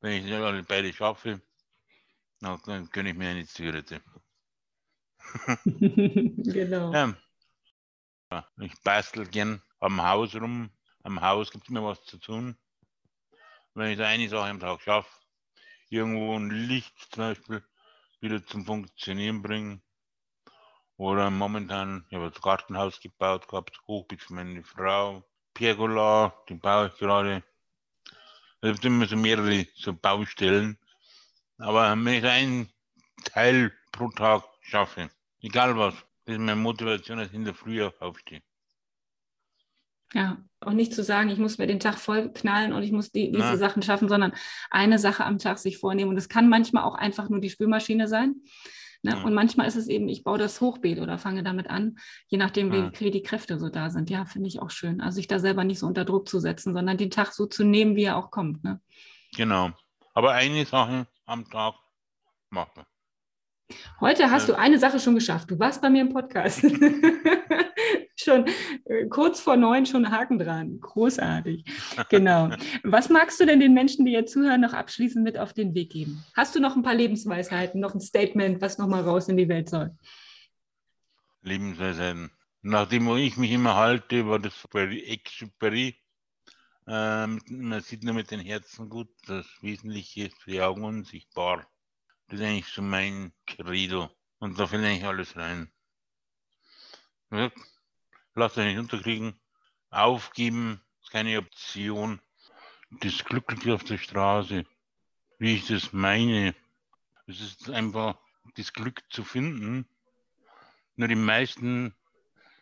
Wenn 0.00 0.24
ich 0.24 0.32
alle 0.32 0.62
beide 0.64 0.92
schaffe, 0.92 1.40
dann 2.40 2.88
gönne 2.90 3.10
ich 3.10 3.16
mir 3.16 3.30
eine 3.30 3.46
Zigarette. 3.46 4.02
genau. 5.64 6.92
Ja. 6.92 7.14
Ich 8.60 8.82
bastel 8.82 9.26
gern 9.26 9.62
am 9.78 10.02
Haus 10.02 10.34
rum. 10.34 10.70
Am 11.04 11.20
Haus 11.20 11.50
gibt 11.50 11.64
es 11.64 11.70
mir 11.70 11.82
was 11.82 12.02
zu 12.04 12.18
tun 12.18 12.56
wenn 13.74 13.90
ich 13.90 13.98
da 13.98 14.06
eine 14.06 14.28
Sache 14.28 14.50
am 14.50 14.60
Tag 14.60 14.80
schaffe, 14.82 15.10
irgendwo 15.88 16.36
ein 16.36 16.50
Licht 16.50 16.94
zum 17.10 17.24
Beispiel 17.24 17.64
wieder 18.20 18.44
zum 18.46 18.64
Funktionieren 18.64 19.42
bringen. 19.42 19.82
Oder 20.96 21.30
momentan, 21.30 22.06
ich 22.08 22.16
habe 22.16 22.30
das 22.30 22.40
Gartenhaus 22.40 23.00
gebaut 23.00 23.48
gehabt, 23.48 23.80
Hochbeet 23.86 24.22
für 24.22 24.34
meine 24.34 24.62
Frau. 24.62 25.24
Pergola, 25.54 26.34
den 26.48 26.60
baue 26.60 26.88
ich 26.88 26.98
gerade. 26.98 27.42
Es 28.60 28.72
gibt 28.72 28.84
immer 28.84 29.06
so 29.06 29.16
mehrere 29.16 29.66
so 29.74 29.92
Baustellen. 29.92 30.78
Aber 31.58 31.90
wenn 31.90 32.06
ich 32.06 32.24
einen 32.24 32.72
Teil 33.24 33.72
pro 33.90 34.08
Tag 34.10 34.44
schaffe, 34.60 35.10
egal 35.40 35.76
was, 35.76 35.94
das 36.24 36.34
ist 36.34 36.38
meine 36.38 36.56
Motivation, 36.56 37.18
dass 37.18 37.28
ich 37.28 37.34
in 37.34 37.44
der 37.44 37.54
Früh 37.54 37.84
aufstehe. 37.84 38.42
Ja, 40.14 40.38
auch 40.60 40.72
nicht 40.72 40.94
zu 40.94 41.02
sagen, 41.02 41.30
ich 41.30 41.38
muss 41.38 41.58
mir 41.58 41.66
den 41.66 41.80
Tag 41.80 41.98
voll 41.98 42.32
knallen 42.32 42.72
und 42.72 42.82
ich 42.82 42.92
muss 42.92 43.10
die, 43.12 43.32
diese 43.32 43.44
ja. 43.44 43.56
Sachen 43.56 43.82
schaffen, 43.82 44.08
sondern 44.08 44.32
eine 44.70 44.98
Sache 44.98 45.24
am 45.24 45.38
Tag 45.38 45.58
sich 45.58 45.78
vornehmen. 45.78 46.10
Und 46.10 46.16
es 46.18 46.28
kann 46.28 46.48
manchmal 46.48 46.84
auch 46.84 46.94
einfach 46.94 47.28
nur 47.28 47.40
die 47.40 47.50
Spülmaschine 47.50 48.08
sein. 48.08 48.36
Ne? 49.02 49.12
Ja. 49.12 49.22
Und 49.22 49.34
manchmal 49.34 49.66
ist 49.66 49.76
es 49.76 49.88
eben, 49.88 50.08
ich 50.08 50.22
baue 50.22 50.38
das 50.38 50.60
Hochbeet 50.60 51.00
oder 51.00 51.18
fange 51.18 51.42
damit 51.42 51.68
an, 51.68 51.96
je 52.28 52.38
nachdem, 52.38 52.72
ja. 52.72 52.92
wie, 52.92 53.00
wie 53.00 53.10
die 53.10 53.22
Kräfte 53.22 53.58
so 53.58 53.68
da 53.68 53.90
sind. 53.90 54.10
Ja, 54.10 54.24
finde 54.24 54.48
ich 54.48 54.60
auch 54.60 54.70
schön. 54.70 55.00
Also 55.00 55.16
sich 55.16 55.26
da 55.26 55.38
selber 55.38 55.64
nicht 55.64 55.80
so 55.80 55.86
unter 55.86 56.04
Druck 56.04 56.28
zu 56.28 56.38
setzen, 56.38 56.72
sondern 56.72 56.96
den 56.96 57.10
Tag 57.10 57.32
so 57.32 57.46
zu 57.46 57.64
nehmen, 57.64 57.96
wie 57.96 58.04
er 58.04 58.16
auch 58.16 58.30
kommt. 58.30 58.62
Ne? 58.62 58.80
Genau. 59.34 59.70
Aber 60.14 60.32
eine 60.32 60.64
Sache 60.64 61.06
am 61.26 61.48
Tag 61.48 61.74
machen. 62.50 62.84
Heute 64.00 64.30
hast 64.30 64.48
ja. 64.48 64.54
du 64.54 64.60
eine 64.60 64.78
Sache 64.78 65.00
schon 65.00 65.14
geschafft. 65.14 65.50
Du 65.50 65.58
warst 65.58 65.80
bei 65.80 65.90
mir 65.90 66.02
im 66.02 66.12
Podcast. 66.12 66.60
schon 68.16 68.46
äh, 68.84 69.06
kurz 69.08 69.40
vor 69.40 69.56
neun 69.56 69.86
schon 69.86 70.10
Haken 70.10 70.38
dran. 70.38 70.80
Großartig. 70.80 71.64
Genau. 72.08 72.50
Was 72.84 73.08
magst 73.08 73.40
du 73.40 73.46
denn 73.46 73.60
den 73.60 73.74
Menschen, 73.74 74.04
die 74.04 74.12
jetzt 74.12 74.32
zuhören, 74.32 74.60
noch 74.60 74.72
abschließend 74.72 75.24
mit 75.24 75.38
auf 75.38 75.52
den 75.52 75.74
Weg 75.74 75.90
geben? 75.90 76.24
Hast 76.34 76.54
du 76.54 76.60
noch 76.60 76.76
ein 76.76 76.82
paar 76.82 76.94
Lebensweisheiten, 76.94 77.80
noch 77.80 77.94
ein 77.94 78.00
Statement, 78.00 78.60
was 78.60 78.78
nochmal 78.78 79.02
raus 79.02 79.28
in 79.28 79.36
die 79.36 79.48
Welt 79.48 79.68
soll? 79.68 79.90
Lebensweisheiten. 81.42 82.30
Nachdem 82.62 83.08
ich 83.16 83.36
mich 83.36 83.50
immer 83.50 83.74
halte, 83.74 84.26
war 84.28 84.38
das 84.38 84.66
Exupery. 84.72 85.96
Ähm, 86.86 87.40
man 87.48 87.80
sieht 87.80 88.04
nur 88.04 88.14
mit 88.14 88.30
den 88.30 88.40
Herzen 88.40 88.88
gut, 88.88 89.08
das 89.26 89.46
Wesentliche 89.60 90.26
ist 90.26 90.38
für 90.40 90.50
die 90.50 90.62
Augen 90.62 90.84
unsichtbar. 90.84 91.66
Das 92.32 92.40
ist 92.40 92.46
eigentlich 92.46 92.68
so 92.68 92.80
mein 92.80 93.34
Credo. 93.46 94.10
Und 94.38 94.58
da 94.58 94.66
finde 94.66 94.90
ich 94.90 95.04
alles 95.04 95.36
rein. 95.36 95.70
Lasst 98.34 98.56
euch 98.56 98.64
nicht 98.64 98.78
unterkriegen. 98.78 99.38
Aufgeben 99.90 100.80
ist 101.02 101.10
keine 101.10 101.36
Option. 101.36 102.22
Das 102.88 103.22
Glückliche 103.22 103.74
auf 103.74 103.84
der 103.84 103.98
Straße, 103.98 104.64
wie 105.40 105.56
ich 105.56 105.66
das 105.66 105.92
meine, 105.92 106.54
es 107.26 107.42
ist 107.42 107.68
einfach 107.68 108.16
das 108.56 108.72
Glück 108.72 109.02
zu 109.10 109.24
finden. 109.24 109.86
Nur 110.96 111.08
die 111.08 111.14
meisten 111.14 111.94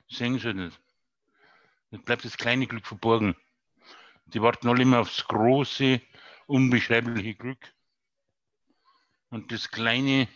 sehen 0.09 0.35
es 0.35 0.45
halt 0.45 0.57
nicht. 0.57 0.81
Es 1.93 2.03
bleibt 2.03 2.25
das 2.25 2.37
kleine 2.37 2.67
Glück 2.67 2.89
verborgen. 2.89 3.37
Die 4.27 4.43
warten 4.43 4.67
alle 4.67 4.83
immer 4.83 4.99
aufs 4.99 5.25
große, 5.29 6.01
unbeschreibliche 6.49 7.37
Glück. 7.37 7.73
Und 9.31 9.53
das 9.53 9.71
kleine, 9.71 10.29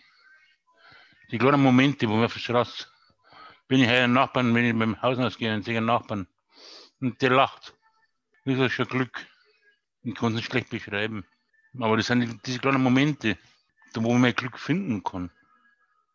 die 1.30 1.38
kleinen 1.38 1.62
Momente, 1.62 2.08
wo 2.08 2.14
man 2.14 2.24
auf 2.24 2.32
der 2.34 2.40
Straße, 2.40 2.86
bin 3.66 3.80
ich 3.80 3.88
einen 3.88 4.12
Nachbarn, 4.12 4.54
wenn 4.54 4.64
ich 4.64 4.78
beim 4.78 5.00
Haus 5.02 5.18
ausgehe 5.18 5.52
und 5.54 5.64
sehe 5.64 5.76
einen 5.76 5.86
Nachbarn 5.86 6.26
und 7.00 7.20
der 7.20 7.30
lacht. 7.30 7.74
Das 8.44 8.58
ist 8.58 8.72
schon 8.72 8.86
Glück. 8.86 9.26
Ich 10.02 10.14
kann 10.14 10.30
es 10.30 10.36
nicht 10.36 10.46
schlecht 10.46 10.70
beschreiben. 10.70 11.24
Aber 11.80 11.96
das 11.96 12.06
sind 12.06 12.40
diese 12.46 12.58
kleinen 12.58 12.82
Momente, 12.82 13.36
wo 13.94 14.12
man 14.14 14.32
Glück 14.34 14.58
finden 14.58 15.02
kann. 15.02 15.30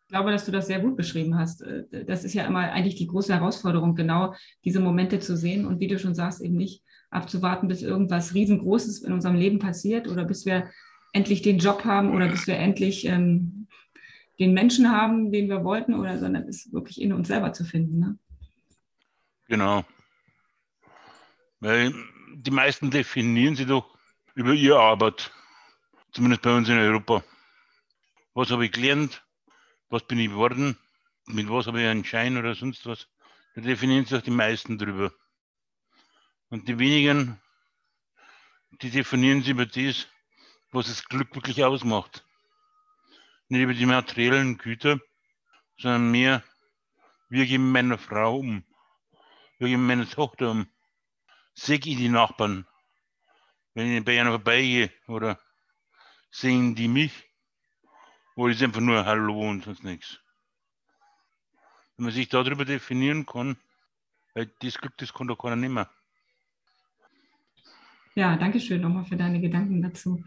Ich 0.06 0.12
glaube, 0.12 0.30
dass 0.30 0.44
du 0.44 0.52
das 0.52 0.66
sehr 0.66 0.80
gut 0.80 0.96
beschrieben 0.96 1.38
hast. 1.38 1.62
Äh, 1.62 2.04
das 2.04 2.24
ist 2.24 2.34
ja 2.34 2.44
immer 2.44 2.60
eigentlich 2.72 2.96
die 2.96 3.06
große 3.06 3.32
Herausforderung, 3.32 3.94
genau 3.94 4.34
diese 4.64 4.80
Momente 4.80 5.20
zu 5.20 5.36
sehen 5.36 5.66
und 5.66 5.80
wie 5.80 5.86
du 5.86 5.98
schon 5.98 6.14
sagst, 6.14 6.40
eben 6.40 6.56
nicht 6.56 6.82
abzuwarten, 7.10 7.68
bis 7.68 7.82
irgendwas 7.82 8.34
riesengroßes 8.34 9.02
in 9.02 9.12
unserem 9.12 9.36
Leben 9.36 9.58
passiert 9.58 10.08
oder 10.08 10.24
bis 10.24 10.46
wir 10.46 10.70
endlich 11.12 11.42
den 11.42 11.58
Job 11.58 11.84
haben 11.84 12.14
oder 12.14 12.28
bis 12.28 12.46
wir 12.46 12.56
endlich 12.56 13.04
ähm, 13.06 13.66
den 14.38 14.52
Menschen 14.54 14.90
haben, 14.90 15.32
den 15.32 15.48
wir 15.48 15.64
wollten, 15.64 15.94
oder 15.94 16.18
sondern 16.18 16.48
es 16.48 16.72
wirklich 16.72 17.00
in 17.00 17.12
uns 17.12 17.28
selber 17.28 17.52
zu 17.52 17.64
finden. 17.64 17.98
Ne? 17.98 18.18
Genau. 19.48 19.84
Weil 21.60 21.92
die 22.34 22.50
meisten 22.50 22.90
definieren 22.90 23.56
sie 23.56 23.66
doch 23.66 23.98
über 24.34 24.52
ihre 24.52 24.80
Arbeit, 24.80 25.30
zumindest 26.12 26.42
bei 26.42 26.56
uns 26.56 26.68
in 26.68 26.78
Europa. 26.78 27.22
Was 28.32 28.50
habe 28.50 28.64
ich 28.64 28.72
gelernt? 28.72 29.22
was 29.90 30.06
bin 30.06 30.18
ich 30.18 30.28
geworden, 30.28 30.78
mit 31.26 31.48
was 31.50 31.66
habe 31.66 31.82
ich 31.82 31.88
einen 31.88 32.04
Schein 32.04 32.38
oder 32.38 32.54
sonst 32.54 32.86
was. 32.86 33.08
Da 33.54 33.60
definieren 33.60 34.06
sich 34.06 34.22
die 34.22 34.30
meisten 34.30 34.78
drüber. 34.78 35.12
Und 36.48 36.68
die 36.68 36.78
wenigen, 36.78 37.40
die 38.80 38.90
definieren 38.90 39.42
sich 39.42 39.50
über 39.50 39.66
das, 39.66 40.06
was 40.72 40.86
das 40.86 41.04
Glück 41.04 41.34
wirklich 41.34 41.62
ausmacht. 41.64 42.26
Nicht 43.48 43.62
über 43.62 43.74
die 43.74 43.86
materiellen 43.86 44.58
Güter, 44.58 45.00
sondern 45.78 46.10
mehr, 46.10 46.44
wir 47.28 47.46
geben 47.46 47.72
meiner 47.72 47.98
Frau 47.98 48.38
um, 48.38 48.64
wir 49.58 49.68
geben 49.68 49.86
meine 49.86 50.08
Tochter 50.08 50.50
um. 50.50 50.68
Sehe 51.54 51.76
ich 51.76 51.82
die 51.82 52.08
Nachbarn, 52.08 52.66
wenn 53.74 53.92
ich 53.92 54.04
bei 54.04 54.20
einer 54.20 54.30
vorbeigehe 54.30 54.92
oder 55.06 55.40
sehen 56.30 56.74
die 56.74 56.88
mich 56.88 57.30
wo 58.40 58.48
ist 58.48 58.62
einfach 58.62 58.80
nur 58.80 59.04
Hallo 59.04 59.38
und 59.50 59.64
sonst 59.64 59.84
nichts. 59.84 60.18
Wenn 61.96 62.06
man 62.06 62.14
sich 62.14 62.26
darüber 62.30 62.64
definieren 62.64 63.26
kann, 63.26 63.58
weil 64.32 64.46
das 64.62 64.78
Glück, 64.78 64.96
das 64.96 65.12
kann 65.12 65.28
doch 65.28 65.36
keiner 65.36 65.56
mehr. 65.56 65.90
Ja, 68.14 68.36
danke 68.36 68.60
schön 68.60 68.80
nochmal 68.80 69.04
für 69.04 69.16
deine 69.16 69.40
Gedanken 69.40 69.82
dazu. 69.82 70.22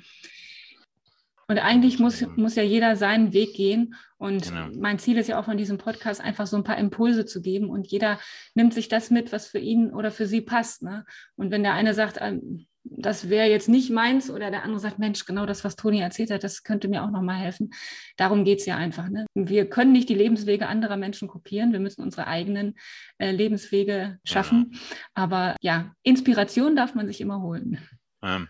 Und 1.47 1.59
eigentlich 1.59 1.99
muss, 1.99 2.25
muss 2.35 2.55
ja 2.55 2.63
jeder 2.63 2.95
seinen 2.95 3.33
Weg 3.33 3.53
gehen. 3.53 3.95
Und 4.17 4.49
genau. 4.49 4.69
mein 4.79 4.99
Ziel 4.99 5.17
ist 5.17 5.27
ja 5.27 5.39
auch 5.39 5.45
von 5.45 5.57
diesem 5.57 5.77
Podcast 5.77 6.21
einfach 6.21 6.47
so 6.47 6.55
ein 6.55 6.63
paar 6.63 6.77
Impulse 6.77 7.25
zu 7.25 7.41
geben. 7.41 7.69
Und 7.69 7.87
jeder 7.87 8.19
nimmt 8.55 8.73
sich 8.73 8.87
das 8.87 9.09
mit, 9.09 9.31
was 9.33 9.47
für 9.47 9.59
ihn 9.59 9.91
oder 9.91 10.09
für 10.11 10.25
sie 10.25 10.41
passt. 10.41 10.83
Ne? 10.83 11.05
Und 11.35 11.51
wenn 11.51 11.63
der 11.63 11.73
eine 11.73 11.93
sagt, 11.93 12.17
ähm, 12.21 12.65
das 12.83 13.29
wäre 13.29 13.49
jetzt 13.49 13.69
nicht 13.69 13.89
meins 13.89 14.29
oder 14.29 14.51
der 14.51 14.63
andere 14.63 14.79
sagt, 14.79 14.99
Mensch, 14.99 15.25
genau 15.25 15.45
das, 15.45 15.63
was 15.63 15.75
Toni 15.75 15.99
erzählt 15.99 16.31
hat, 16.31 16.43
das 16.43 16.63
könnte 16.63 16.87
mir 16.87 17.03
auch 17.03 17.11
nochmal 17.11 17.37
helfen. 17.37 17.73
Darum 18.17 18.43
geht 18.43 18.59
es 18.59 18.65
ja 18.65 18.75
einfach. 18.75 19.09
Ne? 19.09 19.25
Wir 19.33 19.69
können 19.69 19.93
nicht 19.93 20.09
die 20.09 20.15
Lebenswege 20.15 20.67
anderer 20.67 20.97
Menschen 20.97 21.27
kopieren. 21.27 21.71
Wir 21.71 21.79
müssen 21.79 22.01
unsere 22.01 22.27
eigenen 22.27 22.75
äh, 23.17 23.31
Lebenswege 23.31 24.19
schaffen. 24.25 24.71
Ja. 24.73 24.79
Aber 25.13 25.55
ja, 25.61 25.95
Inspiration 26.03 26.75
darf 26.75 26.93
man 26.93 27.07
sich 27.07 27.21
immer 27.21 27.41
holen. 27.41 27.79
Ähm, 28.21 28.49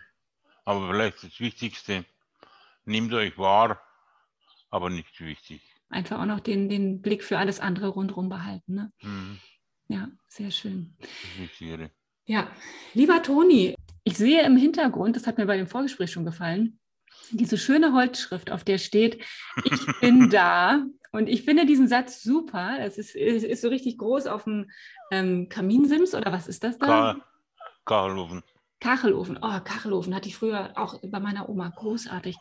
aber 0.65 0.89
vielleicht 0.89 1.24
das 1.24 1.39
Wichtigste, 1.39 2.06
nehmt 2.86 3.13
euch 3.13 3.38
wahr, 3.38 3.82
aber 4.69 4.89
nicht 4.89 5.19
wichtig. 5.22 5.62
Einfach 5.89 6.19
auch 6.19 6.26
noch 6.26 6.39
den, 6.39 6.69
den 6.69 7.02
Blick 7.02 7.24
für 7.24 7.38
alles 7.38 7.60
andere 7.60 7.89
rundherum 7.89 8.30
behalten. 8.30 8.74
Ne? 8.74 8.91
Mhm. 9.02 9.39
Ja, 9.89 10.08
sehr 10.28 10.50
schön. 10.50 10.98
Ja, 12.26 12.50
lieber 12.93 13.22
Toni, 13.22 13.76
ich 14.04 14.18
sehe 14.18 14.44
im 14.44 14.58
Hintergrund, 14.58 15.16
das 15.16 15.28
hat 15.28 15.38
mir 15.38 15.46
bei 15.46 15.58
dem 15.58 15.68
Vorgespräch 15.68 16.12
schon 16.12 16.26
gefallen, 16.26 16.80
diese 17.32 17.58
schöne 17.58 17.94
Holzschrift, 17.94 18.52
auf 18.52 18.63
der 18.63 18.78
steht, 18.78 19.24
ich 19.63 19.86
bin 20.02 20.30
da. 20.30 20.84
Und 21.12 21.30
ich 21.30 21.44
finde 21.44 21.68
diesen 21.68 21.88
Satz 21.88 22.24
super. 22.24 22.78
Es 22.80 22.98
ist, 22.98 23.16
ist, 23.16 23.44
ist 23.44 23.62
so 23.62 23.70
richtig 23.70 24.00
groß 24.00 24.26
auf 24.26 24.46
dem 24.46 24.72
ähm, 25.12 25.48
Kaminsims 25.48 26.16
oder 26.16 26.32
was 26.32 26.48
ist 26.48 26.63
das 26.63 26.80
da? 26.80 27.18
Kachelofen. 27.86 28.42
Kachelofen. 28.80 29.38
Oh, 29.39 29.60
Kachelofen 29.63 30.16
hatte 30.16 30.28
ich 30.28 30.36
früher 30.36 30.72
auch 30.76 31.00
bei 31.04 31.20
meiner 31.20 31.50
Oma. 31.50 31.70
Großartig. 31.70 32.38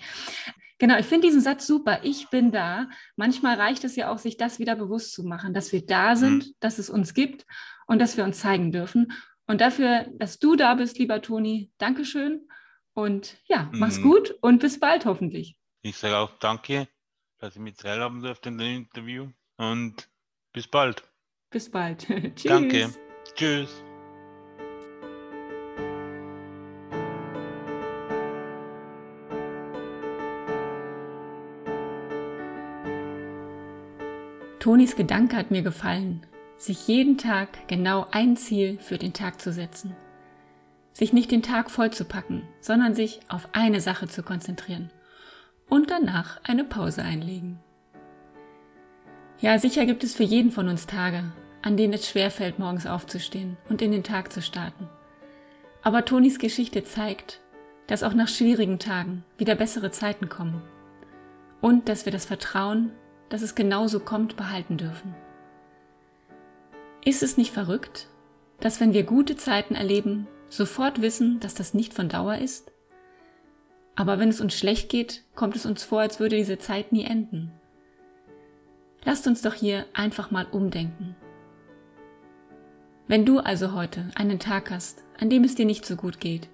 Genau, 0.79 0.99
ich 0.99 1.07
finde 1.07 1.27
diesen 1.27 1.43
Satz 1.43 1.67
super. 1.67 2.01
Ich 2.03 2.31
bin 2.31 2.51
da. 2.51 2.89
Manchmal 3.15 3.61
reicht 3.61 3.85
es 3.85 3.95
ja 3.95 4.11
auch, 4.11 4.19
sich 4.19 4.39
das 4.39 4.59
wieder 4.59 4.75
bewusst 4.75 5.13
zu 5.13 5.23
machen, 5.23 5.53
dass 5.53 5.71
wir 5.73 5.85
da 5.85 6.17
sind, 6.17 6.47
mhm. 6.47 6.53
dass 6.61 6.79
es 6.79 6.89
uns 6.89 7.13
gibt 7.13 7.45
und 7.87 8.01
dass 8.01 8.17
wir 8.17 8.25
uns 8.25 8.41
zeigen 8.41 8.73
dürfen. 8.73 9.13
Und 9.47 9.61
dafür, 9.61 10.07
dass 10.15 10.39
du 10.39 10.57
da 10.57 10.75
bist, 10.75 10.99
lieber 10.99 11.21
Toni, 11.21 11.71
Dankeschön. 11.79 12.49
Und 12.95 13.39
ja, 13.47 13.71
mach's 13.73 13.99
mhm. 13.99 14.03
gut 14.03 14.35
und 14.41 14.61
bis 14.61 14.79
bald 14.79 15.07
hoffentlich. 15.07 15.57
Ich 15.83 15.97
sage 15.97 16.17
auch 16.17 16.33
danke, 16.39 16.89
dass 17.39 17.57
ich 17.57 17.63
mit 17.63 17.79
teilhaben 17.79 18.21
durfte 18.21 18.51
in 18.51 18.59
dem 18.59 18.77
Interview. 18.77 19.29
Und 19.57 20.09
bis 20.53 20.69
bald. 20.69 21.03
Bis 21.51 21.71
bald. 21.71 22.07
Tschüss. 22.37 22.43
Danke. 22.45 22.93
Tschüss. 23.35 23.83
Tonis 34.61 34.95
Gedanke 34.95 35.37
hat 35.37 35.51
mir 35.51 35.63
gefallen 35.63 36.25
sich 36.63 36.87
jeden 36.87 37.19
Tag 37.19 37.67
genau 37.67 38.07
ein 38.13 38.37
Ziel 38.37 38.79
für 38.79 38.97
den 38.97 39.13
Tag 39.13 39.41
zu 39.41 39.53
setzen. 39.53 39.97
Sich 40.93 41.13
nicht 41.13 41.33
den 41.33 41.43
Tag 41.43 41.73
vollzupacken, 41.73 42.43
sondern 42.61 42.95
sich 42.95 43.19
auf 43.29 43.49
eine 43.53 43.81
Sache 43.81 44.07
zu 44.07 44.23
konzentrieren 44.23 44.93
und 45.69 45.91
danach 45.91 46.41
eine 46.45 46.63
Pause 46.63 47.03
einlegen. 47.03 47.59
Ja, 49.41 49.59
sicher 49.59 49.87
gibt 49.87 50.05
es 50.05 50.15
für 50.15 50.23
jeden 50.23 50.53
von 50.53 50.69
uns 50.69 50.87
Tage, 50.87 51.33
an 51.63 51.77
denen 51.77 51.95
es 51.95 52.09
schwerfällt, 52.09 52.61
morgens 52.61 52.87
aufzustehen 52.87 53.57
und 53.69 53.83
in 53.83 53.91
den 53.91 54.05
Tag 54.05 54.33
zu 54.33 54.41
starten. 54.41 54.89
Aber 55.83 56.05
Tonis 56.05 56.39
Geschichte 56.39 56.85
zeigt, 56.85 57.41
dass 57.89 58.05
auch 58.05 58.15
nach 58.15 58.29
schwierigen 58.29 58.79
Tagen 58.79 59.25
wieder 59.37 59.57
bessere 59.57 59.91
Zeiten 59.91 60.29
kommen 60.29 60.63
und 61.61 61.89
dass 61.89 62.05
wir 62.05 62.13
das 62.13 62.25
Vertrauen, 62.25 62.93
dass 63.31 63.43
es 63.43 63.57
genauso 63.57 63.99
kommt, 63.99 64.37
behalten 64.37 64.77
dürfen. 64.77 65.17
Ist 67.05 67.25
es 67.25 67.37
nicht 67.37 67.53
verrückt, 67.53 68.09
dass 68.61 68.81
wenn 68.81 68.93
wir 68.93 69.03
gute 69.03 69.37
Zeiten 69.37 69.75
erleben, 69.75 70.29
sofort 70.49 71.03
wissen, 71.03 71.41
dass 71.41 71.55
das 71.55 71.75
nicht 71.75 71.95
von 71.95 72.09
Dauer 72.09 72.37
ist? 72.37 72.71
Aber 73.97 74.21
wenn 74.21 74.29
es 74.29 74.41
uns 74.41 74.55
schlecht 74.55 74.89
geht, 74.89 75.25
kommt 75.35 75.57
es 75.57 75.67
uns 75.67 75.83
vor, 75.83 76.01
als 76.01 76.21
würde 76.21 76.37
diese 76.37 76.59
Zeit 76.59 76.93
nie 76.93 77.05
enden. 77.05 77.51
Lasst 79.05 79.27
uns 79.27 79.43
doch 79.43 79.55
hier 79.55 79.85
einfach 79.95 80.31
mal 80.31 80.47
umdenken. 80.47 81.17
Wenn 83.09 83.27
du 83.27 83.41
also 83.41 83.73
heute 83.73 84.09
einen 84.15 84.39
Tag 84.39 84.71
hast, 84.71 85.03
an 85.19 85.29
dem 85.29 85.43
es 85.43 85.57
dir 85.57 85.67
nicht 85.67 85.85
so 85.85 85.97
gut 85.97 86.21
geht, 86.21 86.49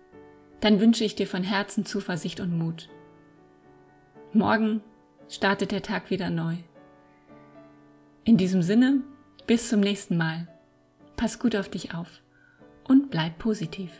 dann 0.60 0.80
wünsche 0.80 1.04
ich 1.04 1.14
dir 1.14 1.26
von 1.26 1.42
Herzen 1.42 1.84
Zuversicht 1.84 2.40
und 2.40 2.56
Mut. 2.56 2.88
Morgen 4.32 4.80
startet 5.28 5.72
der 5.72 5.82
Tag 5.82 6.10
wieder 6.10 6.30
neu. 6.30 6.56
In 8.24 8.38
diesem 8.38 8.62
Sinne 8.62 9.02
bis 9.48 9.70
zum 9.70 9.80
nächsten 9.80 10.18
Mal. 10.18 10.46
Pass 11.16 11.38
gut 11.38 11.56
auf 11.56 11.70
dich 11.70 11.94
auf 11.94 12.20
und 12.86 13.10
bleib 13.10 13.38
positiv. 13.38 13.90